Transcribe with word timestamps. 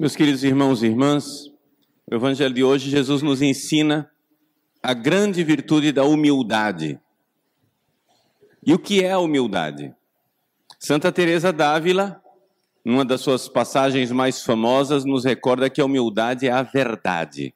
Meus 0.00 0.16
queridos 0.16 0.42
irmãos 0.42 0.82
e 0.82 0.86
irmãs, 0.86 1.52
o 2.10 2.14
Evangelho 2.14 2.54
de 2.54 2.64
hoje, 2.64 2.88
Jesus 2.88 3.20
nos 3.20 3.42
ensina 3.42 4.10
a 4.82 4.94
grande 4.94 5.44
virtude 5.44 5.92
da 5.92 6.04
humildade. 6.04 6.98
E 8.64 8.72
o 8.72 8.78
que 8.78 9.04
é 9.04 9.10
a 9.10 9.18
humildade? 9.18 9.94
Santa 10.78 11.12
Teresa 11.12 11.52
d'Ávila, 11.52 12.18
numa 12.82 13.04
das 13.04 13.20
suas 13.20 13.46
passagens 13.46 14.10
mais 14.10 14.42
famosas, 14.42 15.04
nos 15.04 15.26
recorda 15.26 15.68
que 15.68 15.82
a 15.82 15.84
humildade 15.84 16.48
é 16.48 16.50
a 16.50 16.62
verdade. 16.62 17.52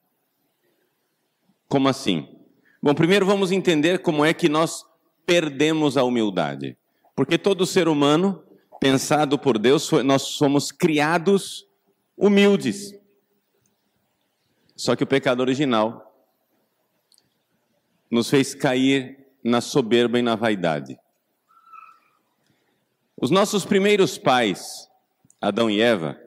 Como 1.66 1.88
assim? 1.88 2.28
Bom, 2.82 2.92
primeiro 2.92 3.24
vamos 3.24 3.52
entender 3.52 4.00
como 4.00 4.22
é 4.22 4.34
que 4.34 4.50
nós 4.50 4.84
perdemos 5.24 5.96
a 5.96 6.04
humildade. 6.04 6.76
Porque 7.16 7.38
todo 7.38 7.64
ser 7.64 7.88
humano, 7.88 8.44
pensado 8.78 9.38
por 9.38 9.58
Deus, 9.58 9.90
nós 10.04 10.20
somos 10.24 10.70
criados 10.70 11.66
humildes. 12.16 12.94
Só 14.76 14.96
que 14.96 15.04
o 15.04 15.06
pecado 15.06 15.40
original 15.40 16.12
nos 18.10 18.28
fez 18.28 18.54
cair 18.54 19.26
na 19.42 19.60
soberba 19.60 20.18
e 20.18 20.22
na 20.22 20.34
vaidade. 20.34 20.98
Os 23.16 23.30
nossos 23.30 23.64
primeiros 23.64 24.18
pais, 24.18 24.88
Adão 25.40 25.70
e 25.70 25.80
Eva, 25.80 26.18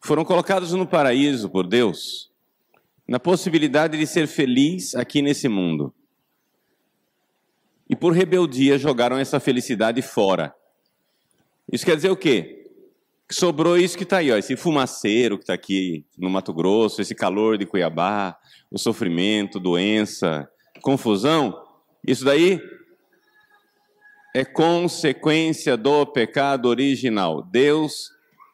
foram 0.00 0.24
colocados 0.24 0.72
no 0.72 0.86
paraíso 0.86 1.48
por 1.48 1.66
Deus, 1.66 2.30
na 3.06 3.18
possibilidade 3.18 3.98
de 3.98 4.06
ser 4.06 4.26
feliz 4.26 4.94
aqui 4.94 5.22
nesse 5.22 5.48
mundo. 5.48 5.94
E 7.88 7.94
por 7.94 8.12
rebeldia 8.12 8.78
jogaram 8.78 9.16
essa 9.16 9.38
felicidade 9.38 10.02
fora. 10.02 10.54
Isso 11.72 11.84
quer 11.84 11.96
dizer 11.96 12.10
o 12.10 12.16
quê? 12.16 12.65
Sobrou 13.30 13.76
isso 13.76 13.96
que 13.96 14.04
está 14.04 14.18
aí, 14.18 14.30
ó, 14.30 14.36
esse 14.36 14.56
fumaceiro 14.56 15.36
que 15.36 15.42
está 15.42 15.54
aqui 15.54 16.04
no 16.16 16.30
Mato 16.30 16.52
Grosso, 16.52 17.02
esse 17.02 17.14
calor 17.14 17.58
de 17.58 17.66
Cuiabá, 17.66 18.36
o 18.70 18.78
sofrimento, 18.78 19.58
doença, 19.58 20.48
confusão. 20.80 21.60
Isso 22.06 22.24
daí 22.24 22.60
é 24.34 24.44
consequência 24.44 25.76
do 25.76 26.06
pecado 26.06 26.66
original. 26.66 27.42
Deus 27.42 28.10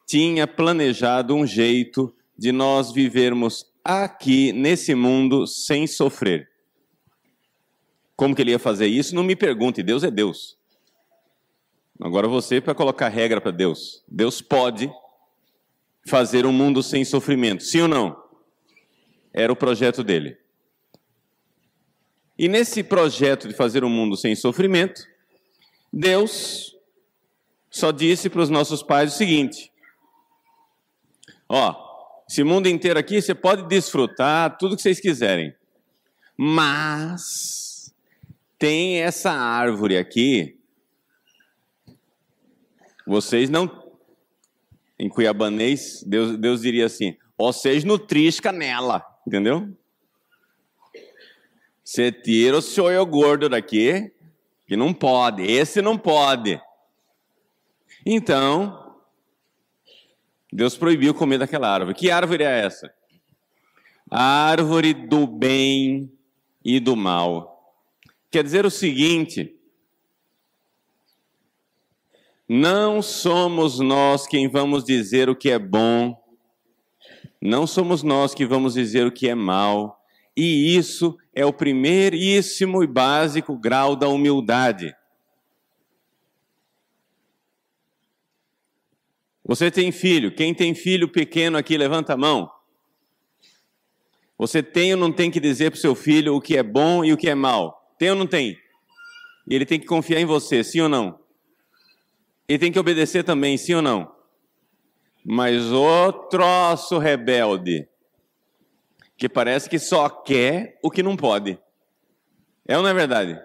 tinha 0.07 0.47
planejado 0.47 1.35
um 1.35 1.45
jeito 1.45 2.13
de 2.37 2.51
nós 2.51 2.91
vivermos 2.91 3.65
aqui 3.83 4.51
nesse 4.53 4.95
mundo 4.95 5.45
sem 5.45 5.85
sofrer. 5.85 6.49
Como 8.15 8.35
que 8.35 8.41
ele 8.41 8.51
ia 8.51 8.59
fazer 8.59 8.87
isso? 8.87 9.15
Não 9.15 9.23
me 9.23 9.35
pergunte, 9.35 9.83
Deus 9.83 10.03
é 10.03 10.09
Deus. 10.09 10.57
Agora 12.03 12.27
você 12.27 12.59
para 12.59 12.75
colocar 12.75 13.07
regra 13.07 13.39
para 13.39 13.49
Deus. 13.49 14.03
Deus 14.09 14.41
pode 14.41 14.91
fazer 16.05 16.45
um 16.45 16.51
mundo 16.51 16.83
sem 16.83 17.05
sofrimento, 17.05 17.63
sim 17.63 17.79
ou 17.79 17.87
não? 17.87 18.21
Era 19.33 19.53
o 19.53 19.55
projeto 19.55 20.03
dele. 20.03 20.37
E 22.37 22.49
nesse 22.49 22.83
projeto 22.83 23.47
de 23.47 23.53
fazer 23.53 23.85
um 23.85 23.89
mundo 23.89 24.17
sem 24.17 24.35
sofrimento, 24.35 25.01
Deus 25.93 26.75
só 27.71 27.89
disse 27.89 28.29
para 28.29 28.41
os 28.41 28.49
nossos 28.49 28.83
pais 28.83 29.13
o 29.13 29.17
seguinte: 29.17 29.71
Ó, 31.47 31.73
esse 32.29 32.43
mundo 32.43 32.67
inteiro 32.67 32.99
aqui 32.99 33.21
você 33.21 33.33
pode 33.33 33.65
desfrutar 33.69 34.57
tudo 34.57 34.75
que 34.75 34.81
vocês 34.81 34.99
quiserem, 34.99 35.55
mas 36.35 37.95
tem 38.59 38.97
essa 38.97 39.31
árvore 39.31 39.97
aqui 39.97 40.59
vocês 43.05 43.49
não. 43.49 43.83
Em 44.97 45.09
cuiabanês, 45.09 46.03
Deus, 46.05 46.37
Deus 46.37 46.61
diria 46.61 46.85
assim: 46.85 47.17
vocês 47.37 47.83
não 47.83 47.97
trisca 47.97 48.51
nela, 48.51 49.05
entendeu? 49.27 49.75
Você 51.83 52.11
tira 52.11 52.57
o 52.57 52.61
seu 52.61 53.05
gordo 53.05 53.49
daqui, 53.49 54.11
que 54.65 54.77
não 54.77 54.93
pode, 54.93 55.43
esse 55.43 55.81
não 55.81 55.97
pode. 55.97 56.61
Então, 58.05 58.95
Deus 60.51 60.77
proibiu 60.77 61.13
comer 61.13 61.37
daquela 61.37 61.69
árvore. 61.69 61.95
Que 61.95 62.09
árvore 62.09 62.43
é 62.43 62.65
essa? 62.65 62.93
Árvore 64.09 64.93
do 64.93 65.27
bem 65.27 66.11
e 66.63 66.79
do 66.79 66.95
mal. 66.95 67.75
Quer 68.31 68.43
dizer 68.43 68.65
o 68.65 68.71
seguinte: 68.71 69.55
não 72.47 73.01
somos 73.01 73.79
nós 73.79 74.27
quem 74.27 74.49
vamos 74.49 74.83
dizer 74.83 75.29
o 75.29 75.35
que 75.35 75.49
é 75.49 75.59
bom, 75.59 76.21
não 77.41 77.67
somos 77.67 78.03
nós 78.03 78.33
que 78.33 78.45
vamos 78.45 78.73
dizer 78.73 79.05
o 79.05 79.11
que 79.11 79.27
é 79.27 79.35
mal, 79.35 80.01
e 80.35 80.75
isso 80.75 81.17
é 81.33 81.45
o 81.45 81.53
primeiríssimo 81.53 82.83
e 82.83 82.87
básico 82.87 83.57
grau 83.57 83.95
da 83.95 84.07
humildade. 84.07 84.95
Você 89.45 89.69
tem 89.69 89.91
filho? 89.91 90.33
Quem 90.33 90.53
tem 90.53 90.73
filho 90.73 91.09
pequeno 91.09 91.57
aqui, 91.57 91.77
levanta 91.77 92.13
a 92.13 92.17
mão. 92.17 92.49
Você 94.37 94.63
tem 94.63 94.93
ou 94.93 94.99
não 94.99 95.11
tem 95.11 95.29
que 95.29 95.39
dizer 95.39 95.71
para 95.71 95.77
o 95.77 95.81
seu 95.81 95.95
filho 95.95 96.35
o 96.35 96.41
que 96.41 96.57
é 96.57 96.63
bom 96.63 97.03
e 97.03 97.13
o 97.13 97.17
que 97.17 97.29
é 97.29 97.35
mal? 97.35 97.93
Tem 97.99 98.09
ou 98.09 98.15
não 98.15 98.25
tem? 98.25 98.57
E 99.47 99.53
ele 99.53 99.65
tem 99.65 99.79
que 99.79 99.85
confiar 99.85 100.19
em 100.19 100.25
você, 100.25 100.63
sim 100.63 100.79
ou 100.81 100.89
não? 100.89 101.22
E 102.53 102.59
tem 102.59 102.71
que 102.71 102.77
obedecer 102.77 103.23
também, 103.23 103.57
sim 103.57 103.73
ou 103.73 103.81
não? 103.81 104.11
Mas 105.25 105.71
o 105.71 106.13
troço 106.13 106.99
rebelde, 106.99 107.89
que 109.17 109.27
parece 109.27 109.67
que 109.67 109.79
só 109.79 110.07
quer 110.07 110.77
o 110.83 110.91
que 110.91 111.01
não 111.01 111.17
pode. 111.17 111.57
É 112.67 112.77
ou 112.77 112.83
não 112.83 112.91
é 112.91 112.93
verdade? 112.93 113.41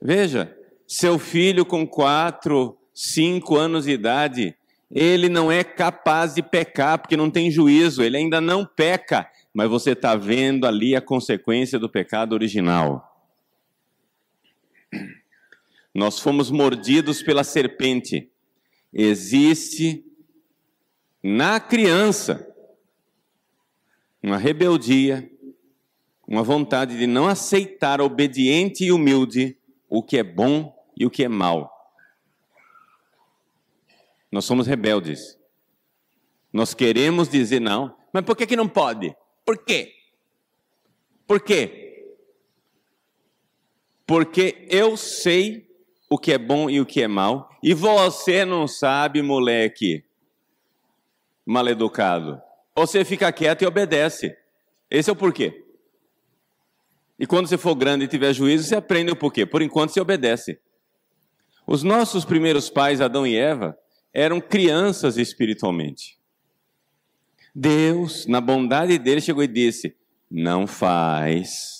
Veja, 0.00 0.56
seu 0.86 1.18
filho 1.18 1.66
com 1.66 1.86
quatro, 1.86 2.78
cinco 2.94 3.54
anos 3.54 3.84
de 3.84 3.90
idade, 3.90 4.56
ele 4.90 5.28
não 5.28 5.52
é 5.52 5.62
capaz 5.62 6.36
de 6.36 6.42
pecar 6.42 6.98
porque 6.98 7.18
não 7.18 7.30
tem 7.30 7.50
juízo, 7.50 8.02
ele 8.02 8.16
ainda 8.16 8.40
não 8.40 8.64
peca, 8.64 9.30
mas 9.52 9.68
você 9.68 9.90
está 9.90 10.16
vendo 10.16 10.66
ali 10.66 10.96
a 10.96 11.02
consequência 11.02 11.78
do 11.78 11.90
pecado 11.90 12.32
original. 12.32 13.07
Nós 15.94 16.18
fomos 16.18 16.50
mordidos 16.50 17.22
pela 17.22 17.42
serpente. 17.42 18.30
Existe 18.92 20.04
na 21.22 21.58
criança 21.58 22.46
uma 24.22 24.36
rebeldia, 24.36 25.30
uma 26.26 26.42
vontade 26.42 26.98
de 26.98 27.06
não 27.06 27.26
aceitar 27.26 28.00
obediente 28.00 28.84
e 28.84 28.92
humilde 28.92 29.56
o 29.88 30.02
que 30.02 30.18
é 30.18 30.22
bom 30.22 30.74
e 30.96 31.06
o 31.06 31.10
que 31.10 31.24
é 31.24 31.28
mal. 31.28 31.74
Nós 34.30 34.44
somos 34.44 34.66
rebeldes. 34.66 35.38
Nós 36.52 36.74
queremos 36.74 37.28
dizer 37.28 37.60
não, 37.60 37.96
mas 38.12 38.24
por 38.24 38.36
que, 38.36 38.46
que 38.46 38.56
não 38.56 38.68
pode? 38.68 39.14
Por 39.44 39.64
quê? 39.64 39.94
Por 41.26 41.40
quê? 41.40 42.14
Porque 44.06 44.66
eu 44.70 44.96
sei 44.96 45.67
o 46.08 46.18
que 46.18 46.32
é 46.32 46.38
bom 46.38 46.70
e 46.70 46.80
o 46.80 46.86
que 46.86 47.02
é 47.02 47.08
mal, 47.08 47.50
e 47.62 47.74
você 47.74 48.44
não 48.44 48.66
sabe, 48.66 49.20
moleque 49.20 50.04
maleducado. 51.44 52.40
Você 52.76 53.04
fica 53.04 53.32
quieto 53.32 53.62
e 53.62 53.66
obedece. 53.66 54.36
Esse 54.90 55.10
é 55.10 55.12
o 55.12 55.16
porquê. 55.16 55.64
E 57.18 57.26
quando 57.26 57.48
você 57.48 57.58
for 57.58 57.74
grande 57.74 58.04
e 58.04 58.08
tiver 58.08 58.32
juízo, 58.32 58.64
você 58.64 58.76
aprende 58.76 59.10
o 59.10 59.16
porquê. 59.16 59.44
Por 59.44 59.60
enquanto, 59.60 59.90
você 59.90 60.00
obedece. 60.00 60.58
Os 61.66 61.82
nossos 61.82 62.24
primeiros 62.24 62.70
pais, 62.70 63.00
Adão 63.00 63.26
e 63.26 63.36
Eva, 63.36 63.76
eram 64.12 64.40
crianças 64.40 65.16
espiritualmente. 65.18 66.18
Deus, 67.54 68.26
na 68.26 68.40
bondade 68.40 68.98
dele, 68.98 69.20
chegou 69.20 69.42
e 69.42 69.48
disse: 69.48 69.96
Não 70.30 70.66
faz 70.66 71.77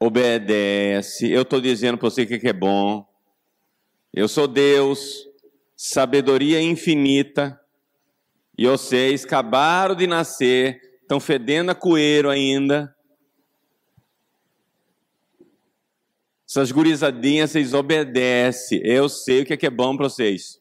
obedece. 0.00 1.30
Eu 1.30 1.42
estou 1.42 1.60
dizendo 1.60 1.98
para 1.98 2.08
você 2.08 2.22
o 2.22 2.26
que 2.26 2.48
é 2.48 2.52
bom. 2.52 3.06
Eu 4.12 4.28
sou 4.28 4.46
Deus, 4.46 5.26
sabedoria 5.76 6.60
infinita. 6.60 7.60
E 8.56 8.66
vocês 8.66 9.24
acabaram 9.24 9.94
de 9.94 10.06
nascer, 10.06 10.80
estão 11.02 11.20
fedendo 11.20 11.70
a 11.70 11.74
coeiro 11.74 12.28
ainda. 12.28 12.94
Essas 16.48 16.72
gurizadinhas, 16.72 17.50
vocês 17.50 17.74
obedecem. 17.74 18.80
Eu 18.82 19.08
sei 19.08 19.42
o 19.42 19.46
que 19.46 19.66
é 19.66 19.70
bom 19.70 19.96
para 19.96 20.08
vocês. 20.08 20.58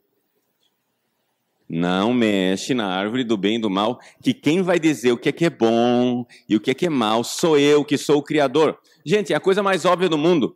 Não 1.70 2.14
mexe 2.14 2.74
na 2.74 2.88
árvore 2.88 3.26
do 3.26 3.36
bem 3.36 3.58
e 3.58 3.62
do 3.62 3.70
mal, 3.70 4.00
que 4.24 4.34
quem 4.34 4.62
vai 4.62 4.80
dizer 4.80 5.12
o 5.12 5.18
que 5.18 5.30
é 5.30 5.32
que 5.32 5.46
é 5.46 5.50
bom 5.50 6.26
e 6.48 6.56
o 6.56 6.62
que 6.62 6.72
é 6.72 6.74
que 6.74 6.86
é 6.86 6.90
mal 6.90 7.24
sou 7.24 7.58
eu, 7.58 7.84
que 7.84 7.98
sou 7.98 8.20
o 8.20 8.24
Criador. 8.24 8.80
Gente, 9.06 9.34
é 9.34 9.36
a 9.36 9.42
coisa 9.42 9.62
mais 9.62 9.84
óbvia 9.84 10.08
do 10.08 10.18
mundo. 10.18 10.56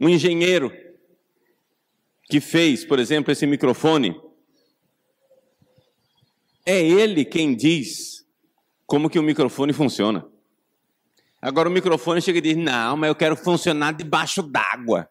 Um 0.00 0.08
engenheiro 0.08 0.72
que 2.28 2.40
fez, 2.40 2.84
por 2.84 2.98
exemplo, 2.98 3.30
esse 3.30 3.46
microfone, 3.46 4.20
é 6.66 6.80
ele 6.80 7.24
quem 7.24 7.54
diz 7.54 8.26
como 8.86 9.08
que 9.08 9.18
o 9.18 9.22
microfone 9.22 9.72
funciona. 9.72 10.26
Agora 11.40 11.68
o 11.68 11.72
microfone 11.72 12.22
chega 12.22 12.38
e 12.38 12.42
diz: 12.42 12.56
Não, 12.56 12.96
mas 12.96 13.08
eu 13.08 13.14
quero 13.14 13.36
funcionar 13.36 13.92
debaixo 13.92 14.42
d'água. 14.42 15.08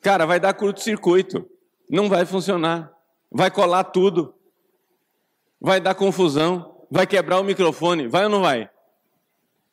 Cara, 0.00 0.24
vai 0.24 0.40
dar 0.40 0.54
curto-circuito. 0.54 1.48
Não 1.90 2.08
vai 2.08 2.24
funcionar. 2.24 2.92
Vai 3.28 3.50
colar 3.50 3.82
tudo. 3.82 4.32
Vai 5.60 5.80
dar 5.80 5.96
confusão. 5.96 6.86
Vai 6.88 7.04
quebrar 7.04 7.40
o 7.40 7.44
microfone. 7.44 8.06
Vai 8.06 8.24
ou 8.24 8.30
não 8.30 8.42
vai? 8.42 8.70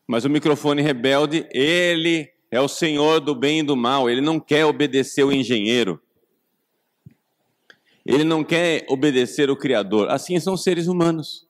Mas 0.08 0.26
o 0.26 0.30
microfone 0.30 0.82
rebelde, 0.82 1.48
ele 1.52 2.28
é 2.50 2.60
o 2.60 2.68
senhor 2.68 3.20
do 3.20 3.36
bem 3.36 3.60
e 3.60 3.64
do 3.64 3.76
mal. 3.76 4.10
Ele 4.10 4.22
não 4.22 4.40
quer 4.40 4.66
obedecer 4.66 5.24
o 5.24 5.32
engenheiro. 5.32 6.02
Ele 8.04 8.24
não 8.24 8.44
quer 8.44 8.86
obedecer 8.90 9.52
o 9.52 9.56
Criador. 9.56 10.10
Assim 10.10 10.40
são 10.40 10.58
seres 10.58 10.88
humanos. 10.88 11.48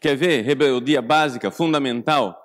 Quer 0.00 0.16
ver? 0.16 0.42
Rebeldia 0.42 1.00
básica, 1.00 1.48
fundamental. 1.50 2.36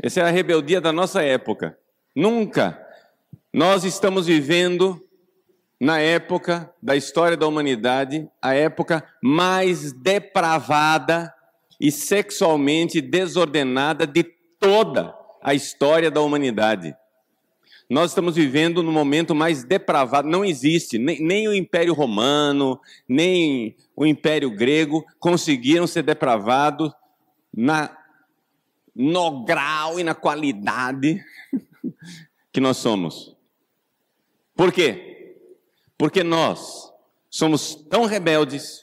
Essa 0.00 0.20
é 0.20 0.22
a 0.22 0.30
rebeldia 0.30 0.80
da 0.80 0.92
nossa 0.92 1.22
época. 1.22 1.76
Nunca 2.14 2.85
nós 3.56 3.84
estamos 3.84 4.26
vivendo 4.26 5.02
na 5.80 5.98
época 5.98 6.70
da 6.82 6.94
história 6.94 7.38
da 7.38 7.46
humanidade, 7.46 8.28
a 8.42 8.52
época 8.52 9.02
mais 9.22 9.94
depravada 9.94 11.32
e 11.80 11.90
sexualmente 11.90 13.00
desordenada 13.00 14.06
de 14.06 14.24
toda 14.60 15.16
a 15.42 15.54
história 15.54 16.10
da 16.10 16.20
humanidade. 16.20 16.94
Nós 17.88 18.10
estamos 18.10 18.34
vivendo 18.34 18.82
no 18.82 18.92
momento 18.92 19.34
mais 19.34 19.64
depravado. 19.64 20.28
Não 20.28 20.44
existe 20.44 20.98
nem, 20.98 21.18
nem, 21.22 21.48
o 21.48 21.54
Império 21.54 21.94
Romano, 21.94 22.78
nem 23.08 23.74
o 23.96 24.04
Império 24.04 24.50
Grego 24.50 25.02
conseguiram 25.18 25.86
ser 25.86 26.02
depravados 26.02 26.92
na, 27.56 27.96
no 28.94 29.46
grau 29.46 29.98
e 29.98 30.04
na 30.04 30.14
qualidade 30.14 31.24
que 32.52 32.60
nós 32.60 32.76
somos. 32.76 33.34
Por 34.56 34.72
quê? 34.72 35.36
Porque 35.98 36.24
nós 36.24 36.92
somos 37.30 37.74
tão 37.74 38.04
rebeldes, 38.06 38.82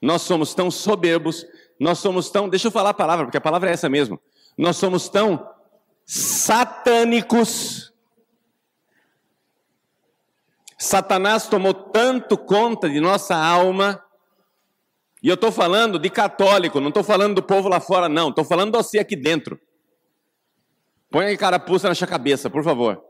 nós 0.00 0.22
somos 0.22 0.54
tão 0.54 0.70
soberbos, 0.70 1.44
nós 1.78 1.98
somos 1.98 2.30
tão. 2.30 2.48
Deixa 2.48 2.68
eu 2.68 2.72
falar 2.72 2.90
a 2.90 2.94
palavra, 2.94 3.26
porque 3.26 3.38
a 3.38 3.40
palavra 3.40 3.70
é 3.70 3.72
essa 3.72 3.88
mesmo. 3.88 4.20
Nós 4.56 4.76
somos 4.76 5.08
tão 5.08 5.46
satânicos 6.04 7.92
Satanás 10.78 11.46
tomou 11.46 11.72
tanto 11.72 12.36
conta 12.36 12.88
de 12.88 13.00
nossa 13.00 13.34
alma, 13.34 14.02
e 15.22 15.28
eu 15.28 15.34
estou 15.34 15.50
falando 15.50 15.98
de 15.98 16.10
católico, 16.10 16.80
não 16.80 16.88
estou 16.88 17.02
falando 17.02 17.34
do 17.36 17.42
povo 17.42 17.68
lá 17.68 17.80
fora, 17.80 18.08
não, 18.08 18.28
estou 18.28 18.44
falando 18.44 18.72
de 18.72 18.78
você 18.78 18.98
aqui 18.98 19.16
dentro. 19.16 19.58
Põe 21.10 21.26
aí 21.26 21.36
carapuça 21.36 21.88
na 21.88 21.94
sua 21.94 22.06
cabeça, 22.06 22.50
por 22.50 22.62
favor. 22.62 23.02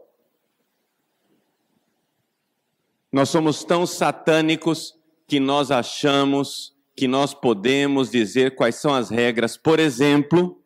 Nós 3.16 3.30
somos 3.30 3.64
tão 3.64 3.86
satânicos 3.86 4.94
que 5.26 5.40
nós 5.40 5.70
achamos 5.70 6.76
que 6.94 7.08
nós 7.08 7.32
podemos 7.32 8.10
dizer 8.10 8.54
quais 8.54 8.74
são 8.74 8.92
as 8.92 9.08
regras, 9.08 9.56
por 9.56 9.80
exemplo, 9.80 10.62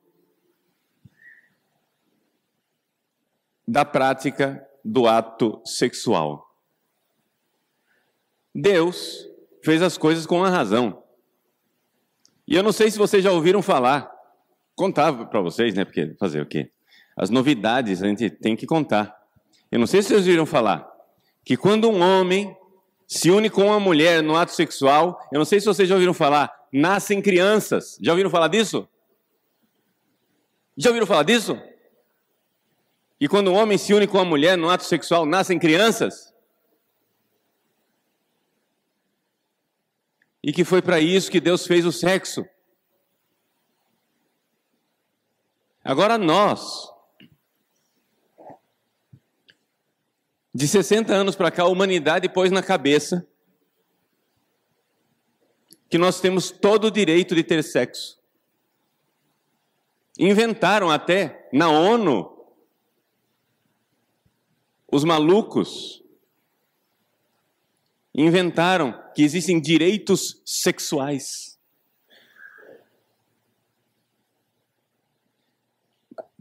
da 3.69 3.85
prática 3.85 4.67
do 4.85 5.07
ato 5.07 5.63
sexual. 5.65 6.53
Deus 8.53 9.29
fez 9.63 9.81
as 9.81 9.97
coisas 9.97 10.27
com 10.27 10.43
a 10.43 10.51
razão. 10.51 11.05
E 12.49 12.57
eu 12.57 12.65
não 12.65 12.73
sei 12.73 12.91
se 12.91 12.99
vocês 12.99 13.23
já 13.23 13.31
ouviram 13.31 13.63
falar. 13.63 14.11
Contava 14.75 15.25
para 15.25 15.41
vocês, 15.41 15.73
né? 15.73 15.85
Porque 15.85 16.17
fazer 16.19 16.41
o 16.43 16.47
quê? 16.47 16.73
As 17.17 17.31
novidades 17.31 18.03
a 18.03 18.09
gente 18.09 18.29
tem 18.29 18.57
que 18.57 18.67
contar. 18.67 19.17
Eu 19.71 19.79
não 19.79 19.87
sei 19.87 20.03
se 20.03 20.09
vocês 20.09 20.27
ouviram 20.27 20.45
falar 20.45 20.90
que 21.51 21.57
quando 21.57 21.91
um 21.91 22.01
homem 22.01 22.57
se 23.09 23.29
une 23.29 23.51
com 23.51 23.65
uma 23.65 23.81
mulher 23.81 24.23
no 24.23 24.37
ato 24.37 24.53
sexual, 24.53 25.21
eu 25.33 25.39
não 25.39 25.45
sei 25.45 25.59
se 25.59 25.67
vocês 25.67 25.89
já 25.89 25.97
ouviram 25.97 26.15
falar, 26.15 26.49
nascem 26.73 27.21
crianças. 27.21 27.99
Já 28.01 28.13
ouviram 28.13 28.31
falar 28.31 28.47
disso? 28.47 28.89
Já 30.77 30.91
ouviram 30.91 31.09
falar 31.09 31.25
disso? 31.25 31.61
E 33.21 33.27
quando 33.27 33.51
um 33.51 33.57
homem 33.57 33.77
se 33.77 33.93
une 33.93 34.07
com 34.07 34.19
uma 34.19 34.25
mulher 34.25 34.57
no 34.57 34.71
ato 34.71 34.85
sexual, 34.85 35.27
nascem 35.27 35.59
crianças? 35.59 36.33
e 40.41 40.53
que 40.53 40.63
foi 40.63 40.81
para 40.81 41.01
isso 41.01 41.33
que 41.33 41.41
Deus 41.41 41.67
fez 41.67 41.85
o 41.85 41.91
sexo. 41.91 42.47
Agora 45.83 46.17
nós, 46.17 46.89
de 50.55 50.67
60 50.67 51.13
anos 51.13 51.37
para 51.37 51.51
cá, 51.51 51.63
a 51.63 51.69
humanidade 51.69 52.29
pôs 52.29 52.51
na 52.51 52.63
cabeça 52.63 53.27
que 55.89 55.99
nós 55.99 56.21
temos 56.21 56.51
todo 56.51 56.87
o 56.87 56.91
direito 56.91 57.35
de 57.35 57.43
ter 57.43 57.63
sexo. 57.63 58.21
Inventaram 60.19 60.91
até 60.91 61.49
na 61.53 61.69
ONU 61.71 62.37
os 64.93 65.05
malucos 65.05 66.03
inventaram 68.13 68.93
que 69.15 69.23
existem 69.23 69.61
direitos 69.61 70.43
sexuais. 70.45 71.59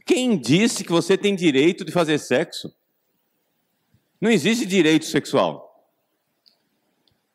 Quem 0.05 0.35
disse 0.35 0.83
que 0.83 0.91
você 0.91 1.15
tem 1.15 1.35
direito 1.35 1.85
de 1.85 1.91
fazer 1.91 2.17
sexo? 2.17 2.73
Não 4.19 4.29
existe 4.29 4.65
direito 4.65 5.05
sexual. 5.05 5.67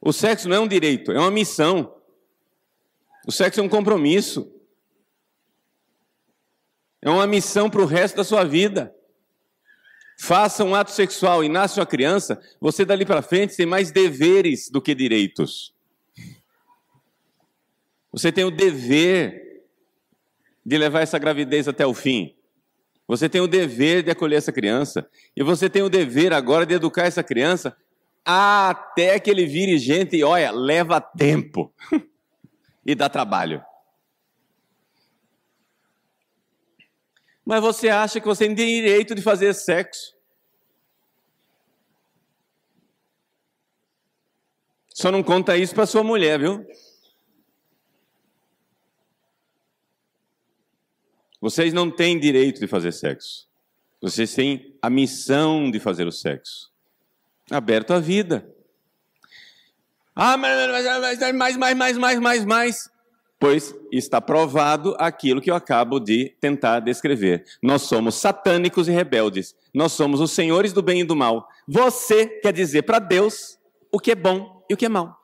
O 0.01 0.13
sexo 0.13 0.49
não 0.49 0.57
é 0.57 0.61
um 0.61 0.69
direito, 0.69 1.13
é 1.13 1.19
uma 1.19 1.31
missão. 1.31 1.95
O 3.27 3.33
sexo 3.33 3.61
é 3.61 3.63
um 3.63 3.69
compromisso. 3.69 4.53
É 7.01 7.09
uma 7.09 7.27
missão 7.27 7.71
para 7.71 7.81
o 7.81 7.87
resto 7.87 8.17
da 8.17 8.25
sua 8.25 8.45
vida 8.45 8.95
faça 10.19 10.65
um 10.65 10.75
ato 10.75 10.91
sexual 10.91 11.43
e 11.43 11.49
nasce 11.49 11.79
uma 11.79 11.87
criança, 11.87 12.41
você 12.61 12.85
dali 12.85 13.05
para 13.05 13.23
frente 13.23 13.57
tem 13.57 13.67
mais 13.67 13.91
deveres 13.91 14.71
do 14.71 14.81
que 14.81 14.95
direitos. 14.95 15.75
Você 18.13 18.31
tem 18.31 18.45
o 18.45 18.51
dever 18.51 19.65
de 20.65 20.79
levar 20.79 21.01
essa 21.01 21.19
gravidez 21.19 21.67
até 21.67 21.85
o 21.85 21.93
fim. 21.93 22.35
Você 23.07 23.29
tem 23.29 23.41
o 23.41 23.47
dever 23.47 24.03
de 24.03 24.11
acolher 24.11 24.37
essa 24.37 24.53
criança. 24.53 25.09
E 25.37 25.43
você 25.43 25.69
tem 25.69 25.83
o 25.83 25.91
dever 25.91 26.33
agora 26.33 26.65
de 26.65 26.75
educar 26.75 27.05
essa 27.05 27.23
criança 27.23 27.77
até 28.25 29.21
que 29.21 29.31
ele 29.31 29.47
vire 29.47 29.79
gente 29.79 30.17
e, 30.17 30.25
olha, 30.25 30.51
leva 30.51 31.01
tempo 31.01 31.73
e 32.85 32.95
dá 32.95 33.09
trabalho. 33.09 33.63
Mas 37.45 37.61
você 37.61 37.91
acha 37.91 38.21
que 38.21 38.27
você 38.27 38.47
tem 38.47 38.55
direito 38.55 39.15
de 39.15 39.21
fazer 39.21 39.53
sexo? 39.53 40.15
Só 44.89 45.11
não 45.11 45.23
conta 45.23 45.57
isso 45.57 45.75
para 45.75 45.85
sua 45.85 46.03
mulher, 46.03 46.39
viu? 46.39 46.65
Vocês 51.45 51.75
não 51.75 51.91
têm 51.91 52.19
direito 52.19 52.59
de 52.59 52.67
fazer 52.67 52.91
sexo. 52.91 53.47
Vocês 54.01 54.35
têm 54.35 54.75
a 54.81 54.89
missão 54.89 55.71
de 55.71 55.79
fazer 55.79 56.07
o 56.07 56.11
sexo. 56.11 56.73
Aberto 57.51 57.91
à 57.93 58.01
vida. 58.01 58.51
Ah, 60.17 60.39
mas 60.39 61.35
mais, 61.35 61.57
mais, 61.59 61.77
mais, 61.77 61.99
mais, 61.99 62.19
mais, 62.19 62.45
mais 62.47 62.91
pois 63.39 63.75
está 63.93 64.23
provado 64.23 64.97
aquilo 64.99 65.39
que 65.39 65.51
eu 65.51 65.55
acabo 65.55 66.01
de 66.01 66.35
tentar 66.41 66.81
descrever. 66.81 67.45
Nós 67.63 67.83
somos 67.83 68.15
satânicos 68.15 68.89
e 68.89 68.91
rebeldes. 68.91 69.55
Nós 69.75 69.93
somos 69.93 70.23
os 70.23 70.31
senhores 70.31 70.73
do 70.73 70.81
bem 70.81 71.03
e 71.03 71.05
do 71.05 71.15
mal. 71.15 71.47
Você 71.69 72.27
quer 72.27 72.55
dizer 72.55 72.85
para 72.85 72.99
Deus 72.99 73.59
o 73.93 74.01
que 74.01 74.13
é 74.13 74.15
bom 74.15 74.65
e 74.71 74.73
o 74.73 74.79
que 74.79 74.87
é 74.87 74.89
mal. 74.89 75.21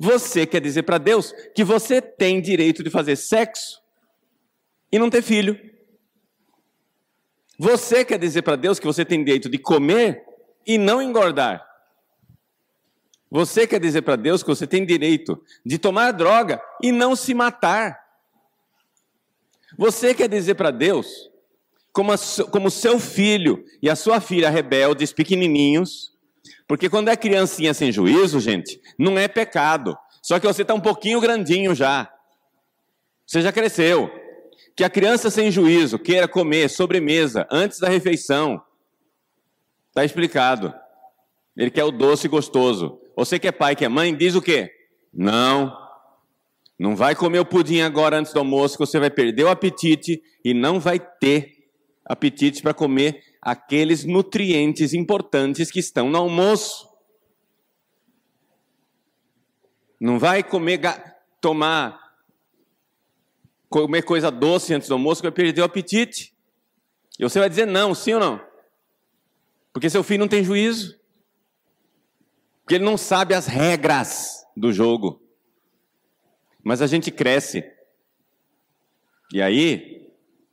Você 0.00 0.44
quer 0.44 0.60
dizer 0.60 0.82
para 0.82 0.98
Deus 0.98 1.32
que 1.54 1.62
você 1.62 2.02
tem 2.02 2.40
direito 2.40 2.82
de 2.82 2.90
fazer 2.90 3.14
sexo 3.14 3.83
e 4.94 4.98
não 4.98 5.10
ter 5.10 5.22
filho. 5.22 5.58
Você 7.58 8.04
quer 8.04 8.16
dizer 8.16 8.42
para 8.42 8.54
Deus 8.54 8.78
que 8.78 8.86
você 8.86 9.04
tem 9.04 9.24
direito 9.24 9.48
de 9.48 9.58
comer 9.58 10.22
e 10.64 10.78
não 10.78 11.02
engordar. 11.02 11.66
Você 13.28 13.66
quer 13.66 13.80
dizer 13.80 14.02
para 14.02 14.14
Deus 14.14 14.40
que 14.40 14.48
você 14.48 14.68
tem 14.68 14.86
direito 14.86 15.42
de 15.66 15.78
tomar 15.78 16.12
droga 16.12 16.62
e 16.80 16.92
não 16.92 17.16
se 17.16 17.34
matar. 17.34 17.98
Você 19.76 20.14
quer 20.14 20.28
dizer 20.28 20.54
para 20.54 20.70
Deus 20.70 21.28
como, 21.92 22.12
a, 22.12 22.16
como 22.52 22.70
seu 22.70 23.00
filho 23.00 23.64
e 23.82 23.90
a 23.90 23.96
sua 23.96 24.20
filha 24.20 24.48
rebeldes, 24.48 25.12
pequenininhos, 25.12 26.12
porque 26.68 26.88
quando 26.88 27.08
é 27.08 27.16
criancinha 27.16 27.74
sem 27.74 27.90
juízo, 27.90 28.38
gente, 28.38 28.80
não 28.96 29.18
é 29.18 29.26
pecado. 29.26 29.98
Só 30.22 30.38
que 30.38 30.46
você 30.46 30.62
está 30.62 30.72
um 30.72 30.80
pouquinho 30.80 31.20
grandinho 31.20 31.74
já. 31.74 32.14
Você 33.26 33.42
já 33.42 33.50
cresceu. 33.50 34.22
Que 34.76 34.82
a 34.82 34.90
criança 34.90 35.30
sem 35.30 35.50
juízo 35.50 35.98
queira 35.98 36.26
comer 36.26 36.68
sobremesa 36.68 37.46
antes 37.50 37.78
da 37.78 37.88
refeição. 37.88 38.62
Está 39.88 40.04
explicado. 40.04 40.74
Ele 41.56 41.70
quer 41.70 41.84
o 41.84 41.92
doce 41.92 42.26
gostoso. 42.26 43.00
Você 43.16 43.38
que 43.38 43.46
é 43.46 43.52
pai, 43.52 43.76
que 43.76 43.84
é 43.84 43.88
mãe, 43.88 44.14
diz 44.14 44.34
o 44.34 44.42
quê? 44.42 44.70
Não. 45.12 45.72
Não 46.76 46.96
vai 46.96 47.14
comer 47.14 47.38
o 47.38 47.46
pudim 47.46 47.80
agora 47.80 48.18
antes 48.18 48.32
do 48.32 48.40
almoço, 48.40 48.76
que 48.76 48.84
você 48.84 48.98
vai 48.98 49.10
perder 49.10 49.44
o 49.44 49.48
apetite 49.48 50.20
e 50.44 50.52
não 50.52 50.80
vai 50.80 50.98
ter 50.98 51.52
apetite 52.04 52.60
para 52.60 52.74
comer 52.74 53.22
aqueles 53.40 54.04
nutrientes 54.04 54.92
importantes 54.92 55.70
que 55.70 55.78
estão 55.78 56.10
no 56.10 56.18
almoço. 56.18 56.88
Não 60.00 60.18
vai 60.18 60.42
comer, 60.42 60.80
tomar, 61.40 62.03
comer 63.82 64.02
coisa 64.02 64.30
doce 64.30 64.72
antes 64.72 64.86
do 64.86 64.94
almoço, 64.94 65.20
vai 65.20 65.32
perder 65.32 65.60
o 65.60 65.64
apetite. 65.64 66.32
E 67.18 67.24
você 67.24 67.40
vai 67.40 67.48
dizer 67.48 67.66
não, 67.66 67.92
sim 67.92 68.14
ou 68.14 68.20
não? 68.20 68.40
Porque 69.72 69.90
seu 69.90 70.04
filho 70.04 70.20
não 70.20 70.28
tem 70.28 70.44
juízo. 70.44 70.96
Porque 72.60 72.76
ele 72.76 72.84
não 72.84 72.96
sabe 72.96 73.34
as 73.34 73.48
regras 73.48 74.46
do 74.56 74.72
jogo. 74.72 75.20
Mas 76.62 76.80
a 76.80 76.86
gente 76.86 77.10
cresce. 77.10 77.68
E 79.32 79.42
aí, 79.42 80.08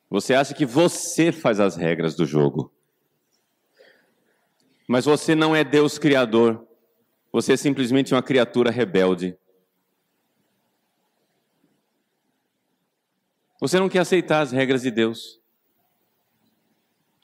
você 0.09 0.33
acha 0.33 0.55
que 0.55 0.65
você 0.65 1.31
faz 1.31 1.59
as 1.59 1.75
regras 1.75 2.15
do 2.15 2.25
jogo. 2.25 2.73
Mas 4.87 5.05
você 5.05 5.35
não 5.35 5.55
é 5.55 5.63
Deus 5.63 5.99
criador. 5.99 6.67
Você 7.31 7.53
é 7.53 7.57
simplesmente 7.57 8.15
uma 8.15 8.23
criatura 8.23 8.71
rebelde. 8.71 9.37
Você 13.61 13.79
não 13.79 13.87
quer 13.87 13.99
aceitar 13.99 14.41
as 14.41 14.51
regras 14.51 14.81
de 14.81 14.89
Deus. 14.89 15.39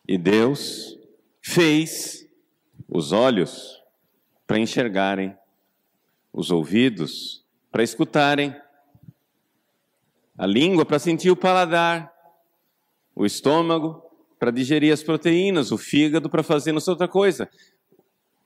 E 0.08 0.20
Deus 0.20 0.96
fez 1.42 2.30
os 2.88 3.12
olhos 3.12 3.82
para 4.46 4.60
enxergarem, 4.60 5.36
os 6.32 6.52
ouvidos 6.52 7.44
para 7.72 7.82
escutarem, 7.82 8.56
a 10.38 10.46
língua 10.46 10.86
para 10.86 11.00
sentir 11.00 11.32
o 11.32 11.36
paladar, 11.36 12.14
o 13.16 13.26
estômago 13.26 14.04
para 14.38 14.52
digerir 14.52 14.94
as 14.94 15.02
proteínas, 15.02 15.72
o 15.72 15.78
fígado 15.78 16.30
para 16.30 16.44
fazer 16.44 16.72
não 16.72 16.80
sei 16.80 16.92
outra 16.92 17.08
coisa, 17.08 17.50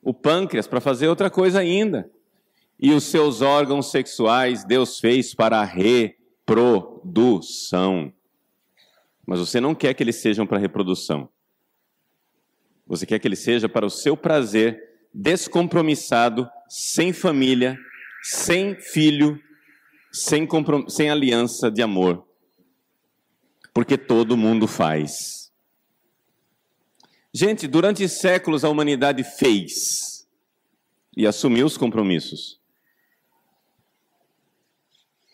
o 0.02 0.14
pâncreas 0.14 0.66
para 0.66 0.80
fazer 0.80 1.10
outra 1.10 1.30
coisa 1.30 1.60
ainda. 1.60 2.10
E 2.80 2.94
os 2.94 3.04
seus 3.04 3.42
órgãos 3.42 3.92
sexuais 3.92 4.64
Deus 4.64 4.98
fez 4.98 5.36
para 5.36 5.60
a 5.60 5.66
reprodução. 6.52 8.14
Mas 9.26 9.40
você 9.40 9.62
não 9.62 9.74
quer 9.74 9.94
que 9.94 10.04
eles 10.04 10.18
sejam 10.18 10.46
para 10.46 10.58
reprodução. 10.58 11.30
Você 12.86 13.06
quer 13.06 13.20
que 13.20 13.28
ele 13.28 13.36
seja 13.36 13.70
para 13.70 13.86
o 13.86 13.90
seu 13.90 14.18
prazer, 14.18 15.00
descompromissado, 15.14 16.50
sem 16.68 17.14
família, 17.14 17.78
sem 18.22 18.76
filho, 18.76 19.42
sem, 20.12 20.48
sem 20.90 21.10
aliança 21.10 21.72
de 21.72 21.82
amor. 21.82 22.28
Porque 23.74 23.98
todo 23.98 24.36
mundo 24.36 24.68
faz. 24.68 25.52
Gente, 27.34 27.66
durante 27.66 28.10
séculos 28.10 28.66
a 28.66 28.70
humanidade 28.70 29.24
fez 29.24 30.28
e 31.16 31.26
assumiu 31.26 31.66
os 31.66 31.78
compromissos. 31.78 32.60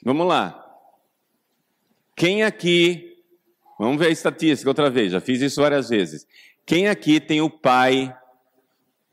Vamos 0.03 0.27
lá. 0.27 0.66
Quem 2.17 2.41
aqui, 2.41 3.15
vamos 3.77 3.99
ver 3.99 4.07
a 4.07 4.09
estatística 4.09 4.67
outra 4.67 4.89
vez, 4.89 5.11
já 5.11 5.21
fiz 5.21 5.39
isso 5.39 5.61
várias 5.61 5.87
vezes. 5.87 6.25
Quem 6.65 6.87
aqui 6.87 7.19
tem 7.19 7.41
o 7.41 7.49
pai 7.49 8.11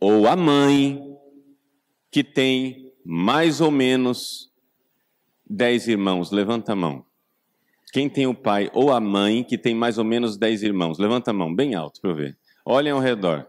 ou 0.01 0.27
a 0.27 0.35
mãe 0.35 1.15
que 2.11 2.25
tem 2.25 2.91
mais 3.05 3.61
ou 3.61 3.71
menos 3.71 4.51
dez 5.45 5.87
irmãos? 5.87 6.31
Levanta 6.31 6.73
a 6.73 6.77
mão. 6.77 7.05
Quem 7.93 8.09
tem 8.09 8.27
o 8.27 8.35
pai 8.35 8.71
ou 8.73 8.91
a 8.91 8.99
mãe 9.01 9.45
que 9.45 9.59
tem 9.59 9.75
mais 9.75 9.99
ou 9.99 10.05
menos 10.05 10.39
dez 10.39 10.63
irmãos? 10.63 10.99
Levanta 10.99 11.31
a 11.31 11.35
mão, 11.35 11.55
bem 11.55 11.75
alto 11.75 12.01
para 12.01 12.11
eu 12.11 12.17
ver. 12.17 12.39
Olhem 12.65 12.93
ao 12.93 13.01
redor. 13.01 13.47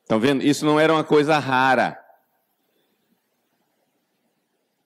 Estão 0.00 0.18
vendo? 0.18 0.42
Isso 0.42 0.64
não 0.64 0.80
era 0.80 0.90
uma 0.90 1.04
coisa 1.04 1.38
rara. 1.38 2.02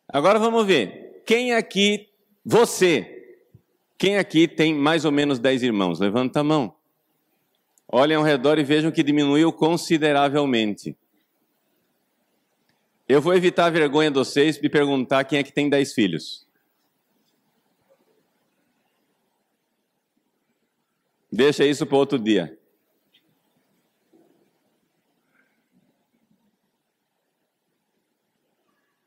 Agora 0.09 0.41
vamos 0.41 0.67
ver. 0.67 1.23
Quem 1.25 1.55
aqui, 1.55 2.10
você, 2.45 3.39
quem 3.99 4.17
aqui 4.17 4.49
tem 4.49 4.75
mais 4.75 5.05
ou 5.05 5.13
menos 5.13 5.39
dez 5.39 5.63
irmãos? 5.63 6.01
Levanta 6.01 6.41
a 6.41 6.45
mão. 6.45 6.75
Olhem 7.87 8.17
ao 8.17 8.23
redor 8.23 8.59
e 8.59 8.65
vejam 8.65 8.91
que 8.91 9.03
diminuiu 9.03 9.53
consideravelmente. 9.53 10.97
Eu 13.09 13.21
vou 13.21 13.35
evitar 13.35 13.67
a 13.67 13.71
vergonha 13.71 14.11
de 14.11 14.19
vocês 14.19 14.57
de 14.57 14.69
perguntar 14.69 15.25
quem 15.25 15.39
é 15.39 15.43
que 15.43 15.53
tem 15.53 15.69
dez 15.69 15.93
filhos. 15.93 16.47
Deixa 21.31 21.65
isso 21.65 21.87
para 21.87 21.97
outro 21.97 22.19
dia. 22.19 22.59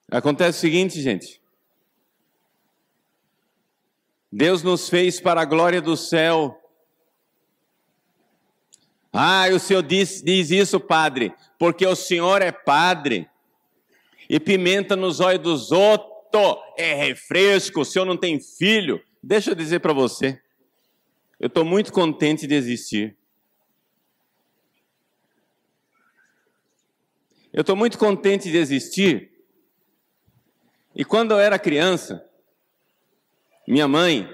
Acontece 0.10 0.58
o 0.58 0.62
seguinte, 0.62 1.02
gente. 1.02 1.43
Deus 4.36 4.64
nos 4.64 4.90
fez 4.90 5.20
para 5.20 5.42
a 5.42 5.46
glória 5.46 5.82
do 5.82 5.96
céu 5.96 6.60
ah, 9.16 9.46
o 9.54 9.60
senhor 9.60 9.84
diz, 9.84 10.24
diz 10.24 10.50
isso, 10.50 10.80
padre, 10.80 11.36
porque 11.60 11.86
o 11.86 11.96
senhor 11.96 12.42
é 12.42 12.52
padre. 12.52 13.30
E 14.28 14.40
pimenta 14.40 14.96
nos 14.96 15.20
olhos 15.20 15.44
dos 15.44 15.72
outros 15.72 16.58
é 16.76 16.96
refresco, 16.96 17.82
o 17.82 17.86
senhor 17.86 18.06
não 18.06 18.18
tem 18.18 18.40
filho. 18.40 19.00
Deixa 19.22 19.52
eu 19.52 19.56
dizer 19.56 19.82
para 19.82 19.94
você, 19.94 20.42
eu 21.40 21.46
estou 21.46 21.64
muito 21.64 21.94
contente 21.94 22.48
de 22.48 22.56
existir. 22.56 23.16
Eu 27.54 27.62
estou 27.62 27.76
muito 27.76 28.00
contente 28.00 28.50
de 28.50 28.58
existir. 28.58 29.32
E 30.96 31.06
quando 31.06 31.34
eu 31.34 31.40
era 31.40 31.60
criança, 31.60 32.28
minha 33.68 33.88
mãe, 33.88 34.30